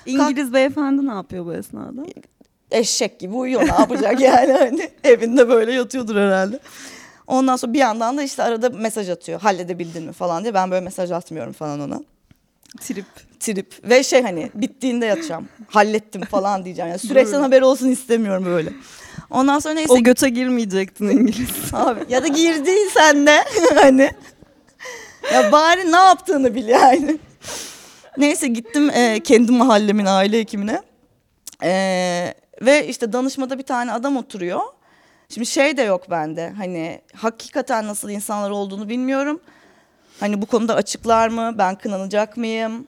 İngiliz 0.05 0.53
beyefendi 0.53 1.07
ne 1.07 1.13
yapıyor 1.13 1.45
bu 1.45 1.53
esnada? 1.53 2.05
eşek 2.71 3.19
gibi 3.19 3.35
uyuyor 3.35 3.61
ne 3.61 3.73
yapacak 3.79 4.19
yani 4.19 4.51
hani 4.59 4.89
evinde 5.03 5.49
böyle 5.49 5.73
yatıyordur 5.73 6.15
herhalde. 6.15 6.59
Ondan 7.27 7.55
sonra 7.55 7.73
bir 7.73 7.79
yandan 7.79 8.17
da 8.17 8.23
işte 8.23 8.43
arada 8.43 8.69
mesaj 8.69 9.09
atıyor 9.09 9.41
halledebildin 9.41 10.03
mi 10.03 10.11
falan 10.13 10.43
diye 10.43 10.53
ben 10.53 10.71
böyle 10.71 10.81
mesaj 10.83 11.11
atmıyorum 11.11 11.53
falan 11.53 11.79
ona. 11.79 11.99
Trip. 12.81 13.05
Trip 13.39 13.89
ve 13.89 14.03
şey 14.03 14.21
hani 14.23 14.51
bittiğinde 14.55 15.05
yatacağım 15.05 15.49
hallettim 15.67 16.21
falan 16.21 16.65
diyeceğim 16.65 16.89
yani 16.89 16.99
süreçten 16.99 17.41
haberi 17.41 17.65
olsun 17.65 17.89
istemiyorum 17.89 18.45
böyle. 18.45 18.73
Ondan 19.29 19.59
sonra 19.59 19.73
neyse 19.73 19.93
O 19.93 20.03
göte 20.03 20.29
girmeyecektin 20.29 21.09
İngiliz. 21.09 21.49
abi 21.73 21.99
ya 22.09 22.23
da 22.23 22.27
girdin 22.27 22.89
sen 22.93 23.27
de 23.27 23.43
hani 23.75 24.11
ya 25.33 25.51
bari 25.51 25.91
ne 25.91 25.95
yaptığını 25.97 26.55
bil 26.55 26.67
yani. 26.67 27.17
Neyse 28.17 28.47
gittim 28.47 28.89
e, 28.89 29.19
kendi 29.23 29.51
mahallemin 29.51 30.05
aile 30.05 30.39
hekimine. 30.39 30.81
E, 31.63 32.33
ve 32.61 32.87
işte 32.87 33.13
danışmada 33.13 33.57
bir 33.57 33.63
tane 33.63 33.91
adam 33.91 34.17
oturuyor. 34.17 34.59
Şimdi 35.29 35.47
şey 35.47 35.77
de 35.77 35.81
yok 35.81 36.09
bende 36.09 36.53
hani 36.57 37.01
hakikaten 37.15 37.87
nasıl 37.87 38.09
insanlar 38.09 38.49
olduğunu 38.49 38.89
bilmiyorum. 38.89 39.39
Hani 40.19 40.41
bu 40.41 40.45
konuda 40.45 40.75
açıklar 40.75 41.29
mı? 41.29 41.55
Ben 41.57 41.75
kınanacak 41.75 42.37
mıyım? 42.37 42.87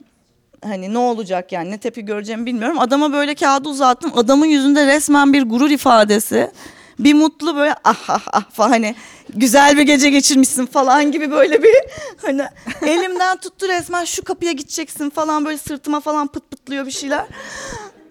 Hani 0.64 0.94
ne 0.94 0.98
olacak 0.98 1.52
yani 1.52 1.70
ne 1.70 1.78
tepki 1.78 2.04
göreceğimi 2.04 2.46
bilmiyorum. 2.46 2.78
Adama 2.78 3.12
böyle 3.12 3.34
kağıdı 3.34 3.68
uzattım. 3.68 4.12
Adamın 4.16 4.46
yüzünde 4.46 4.86
resmen 4.86 5.32
bir 5.32 5.42
gurur 5.42 5.70
ifadesi. 5.70 6.50
Bir 6.98 7.14
mutlu 7.14 7.56
böyle 7.56 7.74
ah 7.84 8.04
ah 8.08 8.26
ah 8.32 8.50
falan 8.50 8.70
hani 8.70 8.94
güzel 9.34 9.76
bir 9.76 9.82
gece 9.82 10.10
geçirmişsin 10.10 10.66
falan 10.66 11.12
gibi 11.12 11.30
böyle 11.30 11.62
bir 11.62 11.74
hani 12.22 12.42
elimden 12.82 13.36
tuttu 13.36 13.68
resmen 13.68 14.04
şu 14.04 14.24
kapıya 14.24 14.52
gideceksin 14.52 15.10
falan 15.10 15.44
böyle 15.44 15.58
sırtıma 15.58 16.00
falan 16.00 16.28
pıt 16.28 16.50
pıtlıyor 16.50 16.86
bir 16.86 16.90
şeyler. 16.90 17.26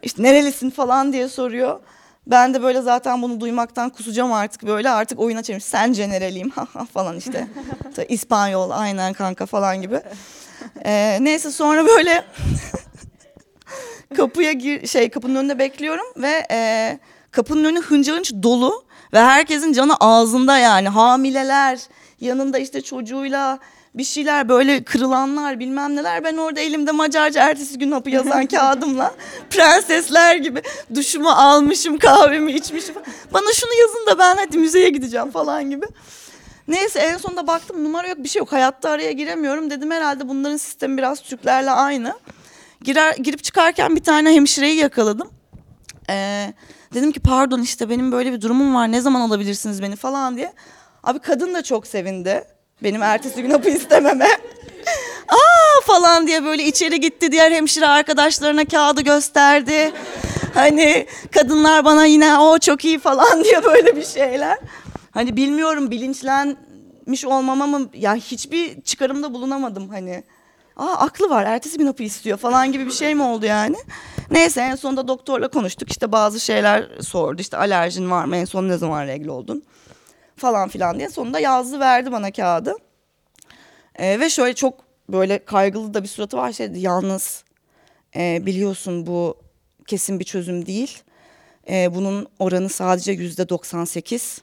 İşte 0.04 0.24
nerelisin 0.24 0.70
falan 0.70 1.14
diye 1.14 1.30
soruyor. 1.30 1.80
Ben 2.32 2.54
de 2.54 2.62
böyle 2.64 2.82
zaten 2.82 3.22
bunu 3.22 3.40
duymaktan 3.40 3.90
kusacağım 3.90 4.34
artık 4.34 4.64
böyle 4.68 4.90
artık 4.90 5.20
oyuna 5.20 5.44
çevirmiş. 5.44 5.68
Ha 6.56 6.68
ha 6.74 6.86
falan 6.94 7.18
işte. 7.18 7.48
İspanyol 8.10 8.70
aynen 8.70 9.14
kanka 9.14 9.46
falan 9.46 9.82
gibi. 9.82 10.02
Ee, 10.86 11.18
neyse 11.22 11.52
sonra 11.52 11.86
böyle 11.86 12.24
kapıya 14.18 14.52
gir 14.52 14.88
şey 14.88 15.10
kapının 15.10 15.36
önünde 15.36 15.60
bekliyorum 15.60 16.06
ve 16.18 16.48
e, 16.52 17.00
kapının 17.32 17.64
önü 17.64 17.82
hınca 17.82 18.14
hınç 18.14 18.34
dolu 18.44 18.86
ve 19.14 19.20
herkesin 19.20 19.74
canı 19.74 19.96
ağzında 20.00 20.58
yani 20.58 20.90
hamileler 20.90 21.80
yanında 22.20 22.58
işte 22.58 22.82
çocuğuyla 22.82 23.60
bir 23.94 24.04
şeyler 24.04 24.50
böyle 24.50 24.84
kırılanlar 24.84 25.60
bilmem 25.60 25.96
neler 25.96 26.24
ben 26.24 26.38
orada 26.38 26.60
elimde 26.60 26.92
Macarca 26.92 27.50
ertesi 27.50 27.80
gün 27.80 27.92
hapı 27.92 28.10
yazan 28.10 28.46
kağıdımla 28.48 29.16
prensesler 29.50 30.36
gibi 30.36 30.62
duşumu 30.96 31.30
almışım 31.30 31.98
kahvemi 31.98 32.52
içmişim 32.52 32.96
bana 33.34 33.54
şunu 33.54 33.72
yazın 33.82 34.06
da 34.06 34.20
ben 34.20 34.36
hadi 34.38 34.58
müzeye 34.58 34.90
gideceğim 34.90 35.32
falan 35.32 35.70
gibi. 35.70 35.86
Neyse 36.68 37.00
en 37.00 37.18
sonunda 37.18 37.48
baktım 37.48 37.84
numara 37.84 38.08
yok 38.08 38.18
bir 38.18 38.30
şey 38.30 38.40
yok 38.40 38.52
hayatta 38.52 38.90
araya 38.90 39.12
giremiyorum 39.12 39.70
dedim 39.70 39.92
herhalde 39.92 40.30
bunların 40.30 40.58
sistemi 40.58 40.98
biraz 40.98 41.22
Türklerle 41.22 41.72
aynı. 41.72 42.14
Girer, 42.82 43.16
girip 43.16 43.44
çıkarken 43.44 43.96
bir 43.96 44.04
tane 44.04 44.36
hemşireyi 44.36 44.76
yakaladım. 44.76 45.30
Ee, 46.10 46.54
dedim 46.98 47.12
ki 47.12 47.20
pardon 47.20 47.62
işte 47.62 47.90
benim 47.90 48.12
böyle 48.12 48.34
bir 48.34 48.42
durumum 48.42 48.76
var 48.76 48.92
ne 48.92 49.02
zaman 49.02 49.22
alabilirsiniz 49.22 49.82
beni 49.82 49.96
falan 49.96 50.38
diye. 50.38 50.54
Abi 51.04 51.20
kadın 51.20 51.54
da 51.54 51.64
çok 51.64 51.88
sevindi 51.88 52.44
benim 52.84 53.04
ertesi 53.04 53.42
gün 53.42 53.50
hapı 53.50 53.70
istememe. 53.70 54.28
Aa 55.28 55.82
falan 55.84 56.28
diye 56.28 56.46
böyle 56.46 56.64
içeri 56.64 57.00
gitti 57.00 57.32
diğer 57.32 57.52
hemşire 57.52 57.88
arkadaşlarına 57.88 58.66
kağıdı 58.66 59.02
gösterdi. 59.02 59.92
Hani 60.54 61.08
kadınlar 61.32 61.86
bana 61.86 62.06
yine 62.06 62.38
o 62.38 62.60
çok 62.60 62.86
iyi 62.86 63.00
falan 63.00 63.44
diye 63.44 63.64
böyle 63.64 63.96
bir 63.96 64.06
şeyler. 64.06 64.58
Hani 65.12 65.36
bilmiyorum 65.36 65.92
bilinçlenmiş 65.92 67.26
olmama 67.26 67.68
mı 67.68 67.90
ya 67.94 68.16
hiçbir 68.16 68.82
çıkarımda 68.82 69.34
bulunamadım 69.34 69.90
hani. 69.90 70.24
Aa 70.78 70.98
aklı 70.98 71.30
var 71.30 71.46
ertesi 71.46 71.78
gün 71.78 71.86
hapı 71.86 72.04
istiyor 72.04 72.38
falan 72.38 72.72
gibi 72.72 72.86
bir 72.86 72.92
şey 72.92 73.16
mi 73.16 73.24
oldu 73.24 73.46
yani? 73.46 73.76
Neyse 74.32 74.62
en 74.62 74.76
sonunda 74.76 75.08
doktorla 75.08 75.48
konuştuk 75.48 75.92
işte 75.92 76.12
bazı 76.12 76.40
şeyler 76.40 76.88
sordu 77.02 77.42
işte 77.42 77.58
alerjin 77.58 78.12
var 78.12 78.26
mı 78.26 78.36
en 78.36 78.46
son 78.46 78.70
ne 78.70 78.78
zaman 78.78 79.08
regl 79.08 79.28
oldun 79.28 79.64
falan 80.36 80.70
filan 80.70 81.00
diye 81.00 81.10
sonunda 81.10 81.40
yazdı 81.40 81.80
verdi 81.80 82.12
bana 82.12 82.32
kağıdı. 82.32 82.76
Ee, 83.96 84.20
ve 84.20 84.30
şöyle 84.30 84.54
çok 84.54 84.80
böyle 85.10 85.46
kaygılı 85.46 85.94
da 85.94 86.04
bir 86.04 86.08
suratı 86.08 86.38
var 86.38 86.52
şey 86.52 86.72
yalnız 86.76 87.44
e, 88.16 88.46
biliyorsun 88.46 89.08
bu 89.08 89.38
kesin 89.88 90.20
bir 90.20 90.26
çözüm 90.26 90.66
değil. 90.66 91.04
E, 91.70 91.96
bunun 91.96 92.28
oranı 92.40 92.70
sadece 92.70 93.12
yüzde 93.12 93.50
98. 93.50 94.42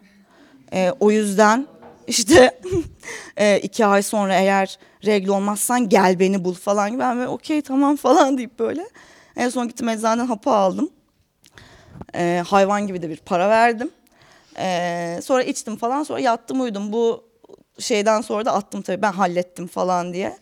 E, 0.73 0.93
o 1.01 1.11
yüzden 1.11 1.67
işte 2.07 2.61
e, 3.37 3.59
iki 3.59 3.87
ay 3.87 4.03
sonra 4.03 4.35
eğer 4.35 4.79
regl 5.05 5.29
olmazsan 5.29 5.89
gel 5.89 6.19
beni 6.21 6.45
bul 6.45 6.55
falan 6.55 6.91
gibi. 6.91 7.01
Ben 7.01 7.17
böyle 7.17 7.29
okey 7.29 7.63
tamam 7.63 7.97
falan 8.07 8.39
deyip 8.39 8.59
böyle. 8.59 8.89
En 9.37 9.49
son 9.49 9.69
gittim 9.69 9.89
eczaneden 9.89 10.27
hapı 10.27 10.51
aldım. 10.51 10.91
E, 12.15 12.43
hayvan 12.47 12.87
gibi 12.87 13.03
de 13.03 13.11
bir 13.11 13.17
para 13.17 13.49
verdim. 13.49 13.91
E, 14.59 15.21
sonra 15.23 15.43
içtim 15.43 15.77
falan 15.77 16.03
sonra 16.03 16.21
yattım 16.21 16.61
uyudum. 16.61 16.93
Bu 16.93 17.25
şeyden 17.79 18.21
sonra 18.21 18.45
da 18.45 18.53
attım 18.53 18.83
tabii 18.83 19.03
ben 19.03 19.13
hallettim 19.13 19.67
falan 19.67 20.13
diye. 20.13 20.39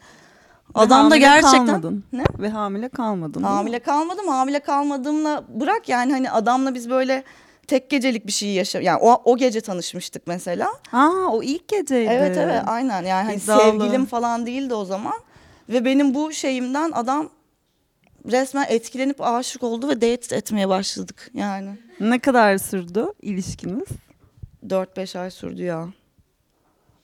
Adam 0.74 1.10
da 1.10 1.16
gerçekten 1.16 1.66
kalmadın. 1.66 2.04
Ne? 2.12 2.24
Ve 2.38 2.48
hamile 2.48 2.88
kalmadın. 2.88 3.42
hamile 3.42 3.78
kalmadım. 3.78 4.28
Hamile 4.28 4.60
kalmadığımla 4.60 5.44
bırak 5.48 5.88
yani 5.88 6.12
hani 6.12 6.30
adamla 6.30 6.74
biz 6.74 6.90
böyle 6.90 7.24
tek 7.66 7.90
gecelik 7.90 8.26
bir 8.26 8.32
şey 8.32 8.48
yaşa 8.48 8.80
yani 8.80 8.98
o, 9.02 9.22
o 9.24 9.36
gece 9.36 9.60
tanışmıştık 9.60 10.26
mesela. 10.26 10.68
Aa 10.92 11.28
o 11.32 11.42
ilk 11.42 11.68
geceydi. 11.68 12.10
Evet 12.12 12.36
evet 12.36 12.62
aynen 12.66 13.02
yani 13.04 13.24
hani 13.24 13.36
İddialı. 13.36 13.62
sevgilim 13.62 14.06
falan 14.06 14.46
değildi 14.46 14.74
o 14.74 14.84
zaman. 14.84 15.14
Ve 15.68 15.84
benim 15.84 16.14
bu 16.14 16.32
şeyimden 16.32 16.92
adam 16.92 17.30
resmen 18.30 18.66
etkilenip 18.68 19.20
aşık 19.20 19.62
oldu 19.62 19.88
ve 19.88 19.94
date 19.96 20.36
etmeye 20.36 20.68
başladık 20.68 21.30
yani. 21.34 21.70
Ne 22.00 22.18
kadar 22.18 22.58
sürdü 22.58 23.06
ilişkiniz? 23.22 23.88
4-5 24.66 25.18
ay 25.18 25.30
sürdü 25.30 25.62
ya. 25.62 25.88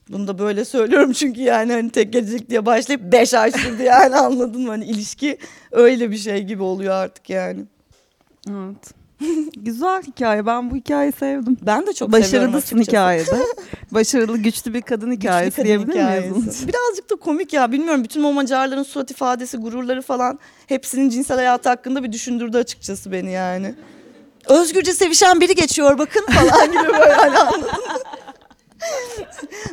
Bunu 0.09 0.29
da 0.29 0.38
böyle 0.38 0.64
söylüyorum 0.64 1.12
çünkü 1.12 1.40
yani 1.40 1.73
hani 1.73 1.90
tek 1.90 2.12
gecelik 2.12 2.51
diye 2.51 2.66
başlayıp 2.66 3.12
5 3.12 3.35
ay 3.35 3.53
sürdü 3.53 3.83
yani 3.83 4.16
anladın 4.16 4.62
mı? 4.62 4.68
Hani 4.68 4.85
ilişki 4.85 5.38
öyle 5.73 6.11
bir 6.11 6.16
şey 6.16 6.42
gibi 6.42 6.62
oluyor 6.62 6.94
artık 6.94 7.31
yani. 7.31 7.64
Evet. 8.49 8.97
Güzel 9.57 10.02
hikaye. 10.02 10.46
Ben 10.46 10.70
bu 10.70 10.76
hikayeyi 10.76 11.12
sevdim. 11.12 11.57
Ben 11.66 11.87
de 11.87 11.92
çok 11.92 12.12
Başarılısın 12.12 12.78
hikayede. 12.78 13.42
Başarılı 13.90 14.38
güçlü 14.38 14.74
bir 14.74 14.83
kadın 14.83 15.11
Güçlü 15.11 15.22
hikayesi 15.22 15.57
kadın 15.57 15.66
diyebilir 15.66 16.31
miyiz? 16.31 16.68
Birazcık 16.68 17.11
da 17.11 17.16
komik 17.16 17.52
ya 17.52 17.72
bilmiyorum 17.72 18.04
bütün 18.04 18.22
o 18.22 18.33
Macarların 18.33 18.83
surat 18.83 19.11
ifadesi, 19.11 19.57
gururları 19.57 20.02
falan 20.02 20.38
hepsinin 20.66 21.11
cinsel 21.11 21.37
hayatı 21.37 21.68
hakkında 21.68 22.04
bir 22.04 22.12
düşündürdü 22.12 22.59
açıkçası 22.59 23.12
beni 23.12 23.33
yani. 23.33 23.74
Özgürce 24.46 24.92
sevişen 24.92 25.40
biri 25.40 25.54
geçiyor 25.54 25.98
bakın 25.98 26.26
falan 26.26 26.72
gibi 26.72 26.92
böyle 26.92 27.14
hani? 27.14 27.37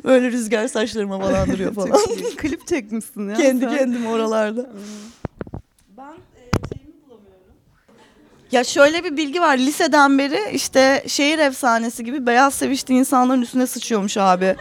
Böyle 0.04 0.32
rüzgar 0.32 0.68
saçlarıma 0.68 1.20
falan 1.20 1.52
duruyor 1.52 1.74
falan. 1.74 2.00
Klip 2.38 2.68
çekmişsin 2.68 3.30
ya. 3.30 3.36
Kendi 3.36 3.66
sen. 3.66 3.78
kendime 3.78 4.10
oralarda. 4.10 4.70
Ya 8.56 8.64
şöyle 8.64 9.04
bir 9.04 9.18
bilgi 9.18 9.42
var. 9.42 9.58
Liseden 9.58 10.18
beri 10.18 10.40
işte 10.54 11.04
şehir 11.08 11.40
efsanesi 11.40 12.04
gibi 12.04 12.28
beyaz 12.28 12.54
seviştiği 12.54 13.00
insanların 13.00 13.42
üstüne 13.42 13.68
sıçıyormuş 13.68 14.18
abi. 14.18 14.56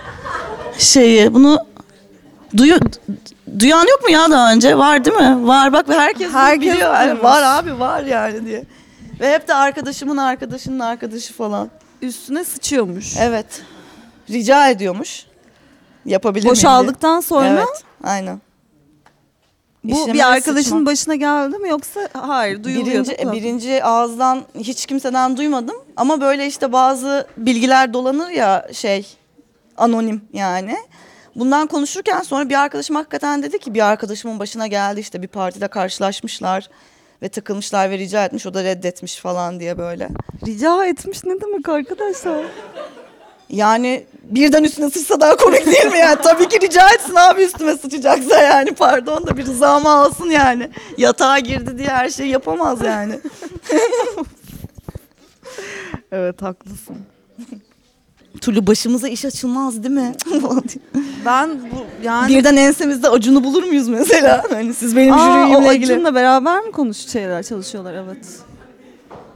Şeyi 0.79 1.35
bunu 1.35 1.59
duyu, 2.57 2.79
duyan 3.59 3.87
yok 3.87 4.03
mu 4.03 4.11
ya 4.11 4.31
daha 4.31 4.53
önce? 4.53 4.79
Var 4.79 5.05
değil 5.05 5.17
mi? 5.17 5.47
Var 5.47 5.73
bak 5.73 5.89
herkes, 5.89 6.29
bunu 6.29 6.39
Herkes 6.39 6.61
biliyor. 6.73 6.95
Yani 6.95 7.07
duymuş. 7.07 7.25
var 7.25 7.43
abi 7.43 7.81
var 7.81 8.03
yani 8.03 8.47
diye. 8.47 8.65
Ve 9.21 9.33
hep 9.33 9.49
de 9.49 9.55
arkadaşımın 9.55 10.17
arkadaşının 10.17 10.81
arkadaşı 10.81 11.35
falan. 11.35 11.71
Üstüne 12.03 12.45
sıçıyormuş. 12.45 13.17
Evet. 13.19 13.63
Rica 14.31 14.69
ediyormuş. 14.69 15.27
Yapabilir 16.05 16.45
miyim 16.45 16.55
diye. 16.55 16.61
Boşaldıktan 16.65 17.21
sonra 17.21 17.49
Evet. 17.49 17.85
Aynen. 18.05 18.41
Bu 19.85 20.13
bir 20.13 20.33
arkadaşın 20.33 20.63
sıçma. 20.63 20.87
başına 20.87 21.15
geldi 21.15 21.59
mi 21.59 21.69
yoksa 21.69 22.09
hayır 22.13 22.65
duyuluyordu. 22.65 23.11
Birinci, 23.11 23.27
da. 23.27 23.33
birinci 23.33 23.85
ağızdan 23.85 24.43
hiç 24.59 24.87
kimseden 24.87 25.37
duymadım. 25.37 25.77
Ama 25.97 26.21
böyle 26.21 26.47
işte 26.47 26.73
bazı 26.73 27.27
bilgiler 27.37 27.93
dolanır 27.93 28.31
ya 28.31 28.69
şey 28.73 29.07
anonim 29.77 30.23
yani. 30.33 30.77
Bundan 31.37 31.67
konuşurken 31.67 32.23
sonra 32.23 32.49
bir 32.49 32.55
arkadaşım 32.55 32.97
hakikaten 32.97 33.43
dedi 33.43 33.59
ki 33.59 33.75
bir 33.75 33.87
arkadaşımın 33.87 34.39
başına 34.39 34.67
geldi 34.67 35.01
işte 35.01 35.23
bir 35.23 35.29
partide 35.29 35.69
karşılaşmışlar 35.69 36.69
ve 37.23 37.29
takılmışlar 37.29 37.91
ve 37.91 37.99
rica 37.99 38.25
etmiş 38.25 38.47
o 38.47 38.55
da 38.55 38.65
reddetmiş 38.65 39.17
falan 39.17 39.61
diye 39.61 39.79
böyle. 39.79 40.09
Rica 40.47 40.87
etmiş 40.87 41.25
ne 41.25 41.41
demek 41.41 41.69
arkadaşlar? 41.69 42.45
Yani 43.49 44.07
birden 44.31 44.65
üstüne 44.65 44.91
sıçsa 44.91 45.21
daha 45.21 45.37
komik 45.37 45.67
değil 45.67 45.87
mi 45.93 45.99
yani? 45.99 46.19
Tabii 46.23 46.49
ki 46.49 46.61
rica 46.61 46.89
etsin 46.95 47.15
abi 47.15 47.43
üstüme 47.43 47.77
sıçacaksa 47.77 48.43
yani 48.43 48.75
pardon 48.75 49.27
da 49.27 49.37
bir 49.37 49.47
rızamı 49.47 49.89
alsın 49.91 50.31
yani. 50.31 50.71
Yatağa 50.99 51.39
girdi 51.39 51.79
diye 51.79 51.89
her 51.89 52.09
şeyi 52.09 52.31
yapamaz 52.31 52.79
yani. 52.85 53.21
Evet 56.13 56.43
haklısın. 56.43 56.97
Tulu 58.41 58.67
başımıza 58.67 59.09
iş 59.09 59.25
açılmaz 59.25 59.83
değil 59.83 59.95
mi? 59.95 60.15
Ben 61.25 61.51
bu 61.51 62.05
yani 62.07 62.37
Birden 62.37 62.57
ensemizde 62.57 63.09
acunu 63.09 63.45
bulur 63.45 63.63
muyuz 63.65 63.89
mesela? 63.89 64.45
Hani 64.51 64.75
siz 64.75 64.97
benim 64.97 65.15
Aa, 65.15 65.19
jüriyimle 65.19 65.75
ilgili. 65.75 65.93
Acun'la 65.93 66.15
beraber 66.15 66.61
mi 66.61 66.73
konuş 66.73 66.97
şeyler 66.97 67.43
çalışıyorlar 67.43 67.95
evet. 67.95 68.27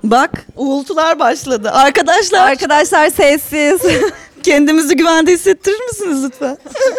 Bak 0.05 0.47
uğultular 0.57 1.19
başladı. 1.19 1.71
Arkadaşlar 1.71 2.51
Arkadaşlar 2.51 3.11
sessiz. 3.11 3.81
kendimizi 4.43 4.97
güvende 4.97 5.33
hissettirir 5.33 5.81
misiniz 5.89 6.25
lütfen? 6.25 6.59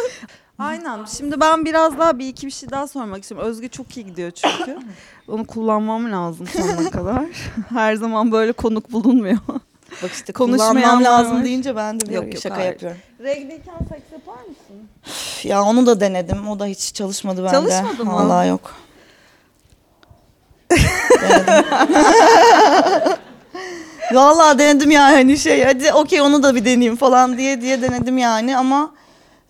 Aynen. 0.59 1.05
Şimdi 1.17 1.41
ben 1.41 1.65
biraz 1.65 1.99
daha 1.99 2.19
bir 2.19 2.27
iki 2.27 2.45
bir 2.47 2.51
şey 2.51 2.69
daha 2.69 2.87
sormak 2.87 3.21
istiyorum. 3.23 3.47
Özge 3.47 3.67
çok 3.69 3.97
iyi 3.97 4.05
gidiyor 4.05 4.31
çünkü. 4.31 4.77
Onu 5.27 5.47
kullanmam 5.47 6.11
lazım 6.11 6.47
sonuna 6.47 6.89
kadar. 6.91 7.23
Her 7.69 7.95
zaman 7.95 8.31
böyle 8.31 8.51
konuk 8.51 8.91
bulunmuyor. 8.91 9.37
Bak 10.03 10.11
işte 10.13 10.33
kullanmam 10.33 10.97
var. 10.97 11.01
lazım 11.01 11.43
deyince 11.43 11.75
ben 11.75 11.99
de 11.99 12.05
bir 12.05 12.11
Yok, 12.13 12.33
yok, 12.33 12.41
şaka 12.43 12.55
hayır. 12.55 12.67
yapıyorum. 12.71 12.97
Regliyken 13.19 13.77
seks 13.89 14.11
yapar 14.11 14.33
mısın? 14.39 14.87
Üf, 15.07 15.45
Ya 15.45 15.63
onu 15.63 15.85
da 15.85 15.99
denedim. 15.99 16.47
O 16.49 16.59
da 16.59 16.65
hiç 16.65 16.93
çalışmadı 16.93 17.43
bende. 17.43 17.51
Çalışmadı 17.51 18.05
mı? 18.05 18.13
Vallahi 18.13 18.47
yok. 18.49 18.75
Vallahi 24.13 24.59
denedim 24.59 24.91
yani 24.91 25.15
hani 25.15 25.37
şey 25.37 25.63
hadi 25.63 25.93
okey 25.93 26.21
onu 26.21 26.43
da 26.43 26.55
bir 26.55 26.65
deneyeyim 26.65 26.95
falan 26.95 27.37
diye 27.37 27.61
diye 27.61 27.81
denedim 27.81 28.17
yani 28.17 28.57
ama 28.57 28.91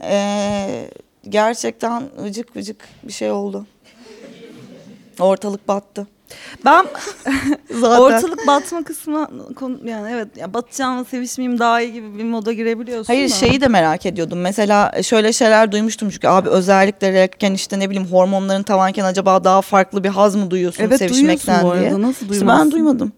eee, 0.04 0.90
gerçekten 1.30 2.04
vıcık 2.24 2.56
vıcık 2.56 2.88
bir 3.04 3.14
şey 3.14 3.32
oldu. 3.32 3.66
Ortalık 5.20 5.68
battı. 5.68 6.08
Ben 6.66 6.86
Zaten. 7.80 8.02
ortalık 8.02 8.48
batma 8.48 8.84
kısmı 8.84 9.28
konu- 9.56 9.90
yani 9.90 10.12
evet 10.14 10.38
ya 10.38 10.54
batacağımla 10.54 11.06
sevişmeyeyim 11.06 11.60
daha 11.60 11.82
iyi 11.82 11.94
gibi 11.94 12.18
bir 12.18 12.24
moda 12.24 12.54
girebiliyorsun 12.54 13.14
Hayır 13.14 13.30
da. 13.30 13.34
şeyi 13.34 13.62
de 13.62 13.68
merak 13.68 14.06
ediyordum. 14.06 14.40
Mesela 14.42 15.02
şöyle 15.04 15.34
şeyler 15.34 15.72
duymuştum 15.72 16.10
çünkü 16.10 16.28
abi 16.28 16.50
özellikle 16.50 17.08
erken 17.08 17.54
işte 17.54 17.80
ne 17.80 17.90
bileyim 17.90 18.08
hormonların 18.08 18.64
tavanken 18.64 19.04
acaba 19.04 19.44
daha 19.44 19.62
farklı 19.62 20.04
bir 20.04 20.10
haz 20.10 20.36
mı 20.36 20.52
duyuyorsun 20.52 20.84
Evet 20.84 20.98
sevişmekten 21.00 21.62
duyuyorsun 21.62 21.72
bu 21.72 21.82
diye. 21.82 21.90
arada 21.92 22.02
nasıl 22.08 22.26
İşte 22.26 22.30
duymazsın? 22.40 22.66
ben 22.66 22.72
duymadım. 22.72 23.12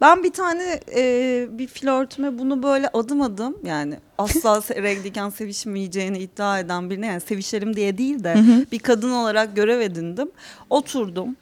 Ben 0.00 0.22
bir 0.24 0.32
tane 0.32 0.80
e, 0.96 1.46
bir 1.50 1.66
flörtüme 1.68 2.38
bunu 2.38 2.62
böyle 2.62 2.88
adım 2.88 3.22
adım 3.22 3.56
yani 3.64 3.98
asla 4.18 4.50
se- 4.56 4.82
regliyken 4.82 5.30
sevişmeyeceğini 5.30 6.18
iddia 6.18 6.58
eden 6.58 6.90
birine 6.90 7.06
yani 7.06 7.20
sevişelim 7.20 7.76
diye 7.76 7.98
değil 7.98 8.24
de 8.24 8.36
bir 8.72 8.78
kadın 8.78 9.10
olarak 9.12 9.56
görev 9.56 9.80
edindim. 9.80 10.30
Oturdum. 10.70 11.36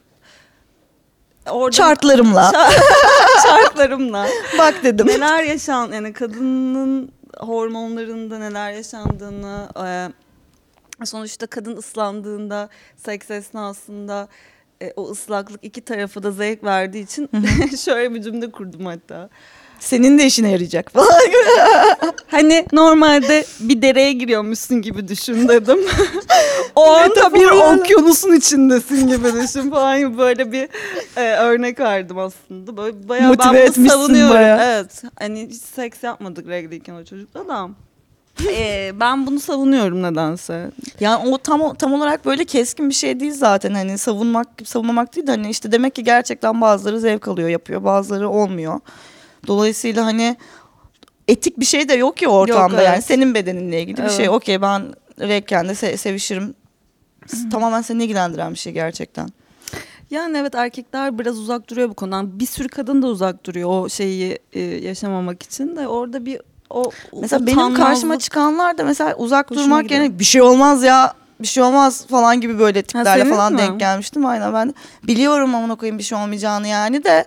Orada 1.50 1.76
Şartlarımla. 1.76 2.52
şartlarımla 3.42 4.26
Bak 4.58 4.74
dedim. 4.82 5.06
neler 5.06 5.42
yaşan 5.44 5.92
yani 5.92 6.12
kadının 6.12 7.12
hormonlarında 7.38 8.38
neler 8.38 8.72
yaşandığını 8.72 9.68
e, 11.00 11.06
sonuçta 11.06 11.46
kadın 11.46 11.76
ıslandığında 11.76 12.68
seks 12.96 13.30
esnasında 13.30 14.28
e, 14.82 14.92
o 14.96 15.10
ıslaklık 15.10 15.64
iki 15.64 15.80
tarafa 15.80 16.22
da 16.22 16.30
zevk 16.30 16.64
verdiği 16.64 17.04
için 17.04 17.30
şöyle 17.84 18.14
bir 18.14 18.22
cümle 18.22 18.50
kurdum 18.50 18.86
hatta. 18.86 19.30
Senin 19.80 20.18
de 20.18 20.26
işine 20.26 20.50
yarayacak 20.50 20.92
falan. 20.92 21.08
Hani 22.26 22.66
normalde 22.72 23.44
bir 23.60 23.82
dereye 23.82 24.12
giriyormuşsun 24.12 24.82
gibi 24.82 25.08
düşün 25.08 25.48
dedim. 25.48 25.78
o 26.74 26.90
anda 26.92 27.34
bir 27.34 27.46
okyanusun 27.46 28.32
içindesin 28.32 29.08
gibi 29.08 29.32
düşün 29.42 29.70
falan 29.70 30.18
böyle 30.18 30.52
bir 30.52 30.68
e, 31.16 31.36
örnek 31.36 31.80
verdim 31.80 32.18
aslında. 32.18 32.76
Böyle 32.76 33.08
bayağı 33.08 33.28
Motive 33.28 33.44
ben 33.44 33.54
bunu 33.54 33.60
etmişsin 33.60 33.88
savunuyorum. 33.88 34.34
bayağı. 34.34 34.60
Evet. 34.64 35.02
Hani 35.18 35.48
hiç 35.50 35.62
seks 35.62 36.02
yapmadık 36.02 36.48
regliyken 36.48 36.94
o 36.94 37.04
çocukla 37.04 37.48
da. 37.48 37.68
E, 38.42 38.92
ben 39.00 39.26
bunu 39.26 39.40
savunuyorum 39.40 40.02
nedense. 40.02 40.70
Yani 41.00 41.28
o 41.28 41.38
tam 41.38 41.74
tam 41.74 41.92
olarak 41.92 42.24
böyle 42.24 42.44
keskin 42.44 42.88
bir 42.88 42.94
şey 42.94 43.20
değil 43.20 43.32
zaten 43.32 43.74
hani 43.74 43.98
savunmak 43.98 44.48
savunmamak 44.64 45.16
değil 45.16 45.26
de 45.26 45.30
hani 45.30 45.50
işte 45.50 45.72
demek 45.72 45.94
ki 45.94 46.04
gerçekten 46.04 46.60
bazıları 46.60 47.00
zevk 47.00 47.28
alıyor 47.28 47.48
yapıyor 47.48 47.84
bazıları 47.84 48.28
olmuyor. 48.28 48.80
Dolayısıyla 49.46 50.06
hani 50.06 50.36
etik 51.28 51.60
bir 51.60 51.64
şey 51.64 51.88
de 51.88 51.94
yok 51.94 52.22
ya 52.22 52.28
ortamda 52.28 52.76
evet. 52.76 52.86
yani 52.86 53.02
senin 53.02 53.34
bedeninle 53.34 53.82
ilgili 53.82 54.04
bir 54.04 54.10
şey. 54.10 54.24
Evet. 54.24 54.34
Okey 54.34 54.62
ben 54.62 54.94
rekken 55.20 55.68
de 55.68 55.72
se- 55.72 55.96
sevişirim. 55.96 56.54
Tamamen 57.50 57.82
seni 57.82 58.04
ilgilendiren 58.04 58.52
bir 58.52 58.58
şey 58.58 58.72
gerçekten. 58.72 59.28
Yani 60.10 60.38
evet 60.38 60.54
erkekler 60.54 61.18
biraz 61.18 61.38
uzak 61.38 61.70
duruyor 61.70 61.88
bu 61.88 61.94
konudan. 61.94 62.40
Bir 62.40 62.46
sürü 62.46 62.68
kadın 62.68 63.02
da 63.02 63.06
uzak 63.06 63.46
duruyor 63.46 63.68
o 63.70 63.88
şeyi 63.88 64.38
e, 64.52 64.60
yaşamamak 64.60 65.42
için 65.42 65.76
de 65.76 65.88
orada 65.88 66.26
bir 66.26 66.40
o 66.70 66.90
Mesela 67.20 67.46
benim 67.46 67.58
utanmazlık- 67.58 67.76
karşıma 67.76 68.18
çıkanlar 68.18 68.78
da 68.78 68.84
mesela 68.84 69.14
uzak 69.14 69.50
Hoşuma 69.50 69.64
durmak 69.66 69.82
gidiyor. 69.82 70.00
yerine 70.00 70.18
bir 70.18 70.24
şey 70.24 70.42
olmaz 70.42 70.82
ya 70.82 71.14
bir 71.40 71.46
şey 71.46 71.62
olmaz 71.62 72.06
falan 72.06 72.40
gibi 72.40 72.58
böyle 72.58 72.82
tiplerle 72.82 73.20
senin 73.22 73.30
falan 73.34 73.52
mi? 73.52 73.58
denk 73.58 73.80
gelmiştim. 73.80 74.26
Aynen 74.26 74.54
ben 74.54 74.68
de 74.68 74.72
biliyorum 75.02 75.54
amına 75.54 75.74
koyayım 75.74 75.98
bir 75.98 76.04
şey 76.04 76.18
olmayacağını 76.18 76.68
yani 76.68 77.04
de 77.04 77.24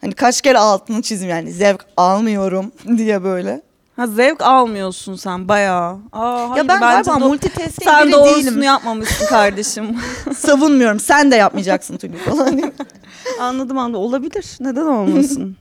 hani 0.00 0.12
kaç 0.14 0.40
kere 0.40 0.58
altını 0.58 1.02
çizim 1.02 1.28
yani 1.28 1.52
zevk 1.52 1.84
almıyorum 1.96 2.72
diye 2.96 3.24
böyle. 3.24 3.62
Ha 3.96 4.06
zevk 4.06 4.42
almıyorsun 4.42 5.16
sen 5.16 5.48
bayağı. 5.48 5.98
Aa, 6.12 6.50
hayır, 6.50 6.56
ya 6.56 6.68
ben 6.68 6.80
bence 6.80 7.10
galiba 7.10 7.24
do- 7.24 7.28
multitasking 7.28 7.90
sen 7.90 8.04
biri 8.06 8.12
doğrusunu 8.12 8.36
değilim. 8.46 8.62
yapmamışsın 8.62 9.26
kardeşim. 9.26 9.96
Savunmuyorum 10.36 11.00
sen 11.00 11.30
de 11.30 11.36
yapmayacaksın 11.36 11.96
Tülin 11.96 12.16
falan. 12.18 12.62
anladım 13.40 13.78
anladım. 13.78 14.00
Olabilir. 14.02 14.56
Neden 14.60 14.86
olmasın? 14.86 15.56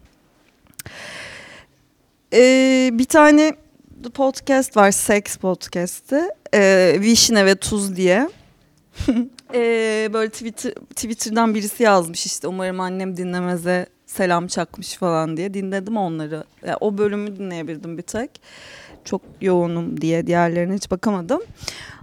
Ee, 2.34 2.90
bir 2.94 3.06
tane 3.06 3.54
podcast 4.14 4.78
var. 4.78 4.92
Sex 4.92 5.38
podcast'i. 5.38 6.22
Ee, 6.54 6.96
Vişne 7.00 7.46
ve 7.46 7.56
Tuz 7.56 7.96
diye. 7.96 8.30
Ee, 9.56 10.10
böyle 10.14 10.30
Twitter, 10.30 10.72
Twitter'dan 10.72 11.56
birisi 11.56 11.84
yazmış 11.84 12.26
işte 12.26 12.48
umarım 12.48 12.80
annem 12.80 13.18
dinlemeze 13.18 13.86
selam 14.06 14.48
çakmış 14.48 14.96
falan 14.96 15.38
diye. 15.38 15.54
Dinledim 15.54 15.98
onları. 15.98 16.44
Yani 16.66 16.78
o 16.80 16.98
bölümü 16.98 17.36
dinleyebildim 17.38 17.98
bir 17.98 18.02
tek. 18.02 18.30
Çok 19.06 19.22
yoğunum 19.42 20.02
diye 20.02 20.28
diğerlerine 20.28 20.76
hiç 20.76 20.92
bakamadım. 20.92 21.42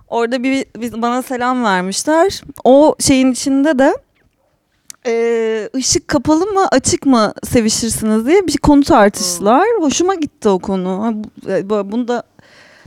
Orada 0.09 0.43
bir, 0.43 0.67
bir 0.77 1.03
bana 1.03 1.23
selam 1.23 1.65
vermişler. 1.65 2.43
O 2.65 2.97
şeyin 3.01 3.33
içinde 3.33 3.79
de 3.79 3.95
e, 5.07 5.69
ışık 5.77 6.09
kapalı 6.09 6.47
mı 6.47 6.67
açık 6.73 7.07
mı 7.07 7.33
sevişirsiniz 7.45 8.27
diye 8.27 8.47
bir 8.47 8.59
konu 8.59 8.83
tartıştılar. 8.85 9.63
Hoşuma 9.81 10.15
gitti 10.15 10.49
o 10.49 10.59
konu. 10.59 11.15
E, 11.49 11.71
bu- 11.71 11.93
Bunu 11.93 12.09
da 12.09 12.23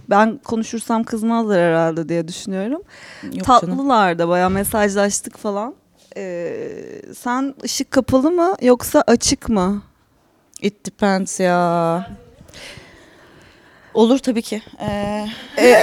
ben 0.09 0.37
konuşursam 0.43 1.03
kızmazlar 1.03 1.59
herhalde 1.59 2.09
diye 2.09 2.27
düşünüyorum. 2.27 2.81
Yok 3.23 3.33
canım. 3.33 3.43
Tatlılar 3.43 4.19
da 4.19 4.27
bayağı 4.27 4.49
mesajlaştık 4.49 5.37
falan. 5.37 5.75
Ee, 6.17 7.01
sen 7.17 7.55
ışık 7.63 7.91
kapalı 7.91 8.31
mı 8.31 8.55
yoksa 8.61 9.03
açık 9.07 9.49
mı? 9.49 9.81
It 10.61 10.85
depends 10.85 11.39
ya. 11.39 12.07
Olur 13.93 14.17
tabii 14.19 14.41
ki. 14.41 14.61
Ee, 14.81 15.25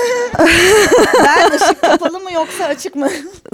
ben 1.24 1.50
ışık 1.56 1.80
kapalı 1.80 2.20
mı 2.20 2.32
yoksa 2.32 2.64
açık 2.64 2.96
mı? 2.96 3.08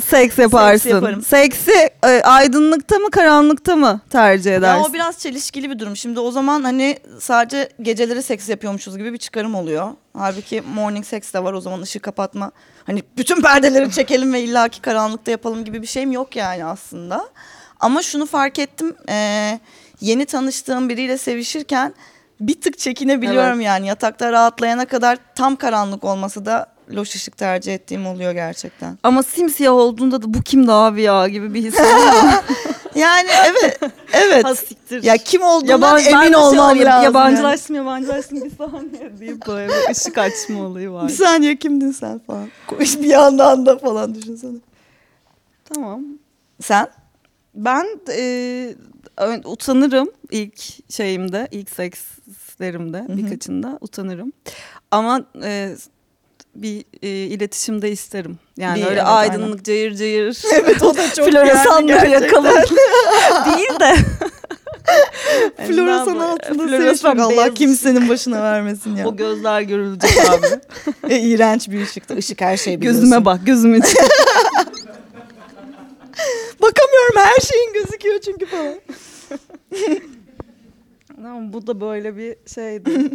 Seks 0.05 0.39
yaparsın. 0.39 0.91
yaparım. 0.91 1.23
Seksi 1.23 1.91
e, 2.05 2.09
aydınlıkta 2.25 2.99
mı 2.99 3.11
karanlıkta 3.11 3.77
mı 3.77 4.01
tercih 4.11 4.51
Ya 4.51 4.57
edersin? 4.57 4.91
o 4.91 4.93
biraz 4.93 5.19
çelişkili 5.19 5.71
bir 5.71 5.79
durum. 5.79 5.97
Şimdi 5.97 6.21
o 6.21 6.31
zaman 6.31 6.63
hani 6.65 6.99
sadece 7.21 7.69
geceleri 7.83 8.23
seks 8.23 8.49
yapıyormuşuz 8.49 8.97
gibi 8.99 9.13
bir 9.13 9.19
çıkarım 9.19 9.55
oluyor. 9.55 9.91
Halbuki 10.17 10.63
morning 10.75 11.05
sex 11.07 11.35
de 11.35 11.45
var 11.45 11.53
o 11.53 11.61
zaman 11.61 11.83
ışık 11.83 12.03
kapatma. 12.03 12.51
Hani 12.87 13.03
bütün 13.17 13.43
perdeleri 13.43 13.91
çekelim 13.91 14.33
ve 14.33 14.41
illaki 14.43 14.81
karanlıkta 14.81 15.31
yapalım 15.31 15.65
gibi 15.65 15.83
bir 15.83 15.87
şeyim 15.87 16.13
yok 16.13 16.37
yani 16.37 16.65
aslında. 16.65 17.29
Ama 17.81 18.03
şunu 18.03 18.27
fark 18.27 18.59
ettim. 18.59 18.95
eee, 19.09 19.61
yeni 20.01 20.27
tanıştığım 20.27 20.89
biriyle 20.89 21.19
sevişirken 21.19 21.95
bir 22.41 22.61
tık 22.61 22.79
çekinebiliyorum 22.79 23.61
yani. 23.61 23.87
Yatakta 23.87 24.33
rahatlayana 24.33 24.85
kadar 24.87 25.19
tam 25.35 25.57
karanlık 25.57 26.05
olmasa 26.05 26.45
da 26.47 26.67
loş 26.95 27.15
ışık 27.15 27.37
tercih 27.37 27.75
ettiğim 27.75 28.07
oluyor 28.07 28.33
gerçekten. 28.33 28.99
Ama 29.03 29.23
simsiyah 29.23 29.73
olduğunda 29.73 30.23
da 30.23 30.35
bu 30.35 30.43
kimdi 30.43 30.73
abi 30.73 31.03
ya 31.03 31.29
gibi 31.29 31.55
bir 31.55 31.63
his 31.63 31.75
oluyor. 31.81 32.33
Yani 32.95 33.29
evet, 33.47 33.81
evet. 34.13 34.45
Ha, 34.45 34.55
siktir. 34.55 35.03
Ya 35.03 35.17
kim 35.17 35.43
olduğundan 35.43 35.99
Yaban- 35.99 36.05
emin 36.23 36.27
şey 36.27 36.37
olmam 36.37 36.71
oluyor, 36.71 36.87
lazım. 36.87 36.87
yani. 36.87 37.05
Yabancılaştım 37.05 37.77
yabancılaştım 37.77 38.45
bir 38.45 38.51
saniye 38.57 39.21
deyip 39.21 39.47
böyle 39.47 39.69
bir 39.69 39.91
ışık 39.91 40.19
açma 40.19 40.63
olayı 40.67 40.91
var. 40.91 41.09
Bir 41.09 41.13
saniye 41.13 41.57
kimdin 41.57 41.91
sen 41.93 42.19
falan. 42.19 42.49
Koş 42.67 42.97
bir 43.01 43.07
yandan 43.07 43.67
da 43.67 43.79
falan 43.79 44.15
düşünsene. 44.15 44.59
Tamam. 45.75 46.03
Sen? 46.63 46.87
Ben 47.55 47.87
e, 48.09 48.75
utanırım 49.45 50.11
ilk 50.31 50.93
şeyimde, 50.93 51.49
ilk 51.51 51.71
sekslerimde 51.71 53.05
birkaçında 53.09 53.79
utanırım. 53.81 54.33
Ama 54.91 55.21
e, 55.43 55.77
bir 56.55 56.85
e, 57.03 57.09
iletişimde 57.09 57.91
isterim. 57.91 58.39
Yani 58.57 58.79
Bir, 58.81 58.87
öyle 58.87 59.01
evet, 59.01 59.09
aydınlık 59.09 59.65
cayır 59.65 59.95
cayır. 59.95 60.43
Evet 60.53 60.83
o 60.83 60.97
da 60.97 61.15
çok 61.15 61.29
floresan 61.31 61.81
yani 61.81 61.89
böyle 61.89 62.09
gerçekten. 62.09 62.43
yakalım. 62.43 62.77
Değil 63.57 63.81
de. 63.81 63.97
Floresan 65.67 66.19
altında 66.19 66.69
sevişmek 66.69 67.19
Allah 67.21 67.55
kimsenin 67.55 68.09
başına 68.09 68.43
vermesin 68.43 68.97
ya. 68.97 69.09
O 69.09 69.17
gözler 69.17 69.61
görülecek 69.61 70.31
abi. 70.31 70.47
E, 71.15 71.21
iğrenç 71.21 71.69
bir 71.69 71.83
ışıktı. 71.83 72.15
Işık 72.19 72.41
her 72.41 72.57
şeyi 72.57 72.81
biliyorsun. 72.81 73.03
Gözüme 73.03 73.25
bak, 73.25 73.41
gözümün 73.47 73.81
içine. 73.81 74.09
Bakamıyorum 76.63 77.17
her 77.17 77.41
şeyin 77.41 77.73
gözüküyor 77.73 78.21
çünkü 78.21 78.47
falan. 78.47 78.75
Tamam, 81.17 81.53
bu 81.53 81.67
da 81.67 81.81
böyle 81.81 82.17
bir 82.17 82.37
şeydi. 82.55 83.11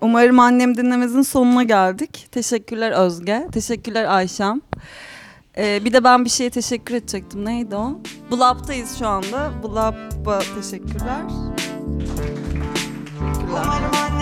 Umarım 0.00 0.40
annem 0.40 0.76
dinlemezin 0.76 1.22
sonuna 1.22 1.62
geldik. 1.62 2.28
Teşekkürler 2.32 2.90
Özge. 2.90 3.46
Teşekkürler 3.52 4.04
Ayşem. 4.04 4.60
Ee, 5.56 5.84
bir 5.84 5.92
de 5.92 6.04
ben 6.04 6.24
bir 6.24 6.30
şeye 6.30 6.50
teşekkür 6.50 6.94
edecektim. 6.94 7.44
Neydi 7.44 7.76
o? 7.76 8.00
Blab'tayız 8.30 8.98
şu 8.98 9.06
anda. 9.06 9.50
Blab'a 9.62 10.38
teşekkürler. 10.38 10.54
Teşekkürler. 10.54 11.22
Umarım 13.50 14.17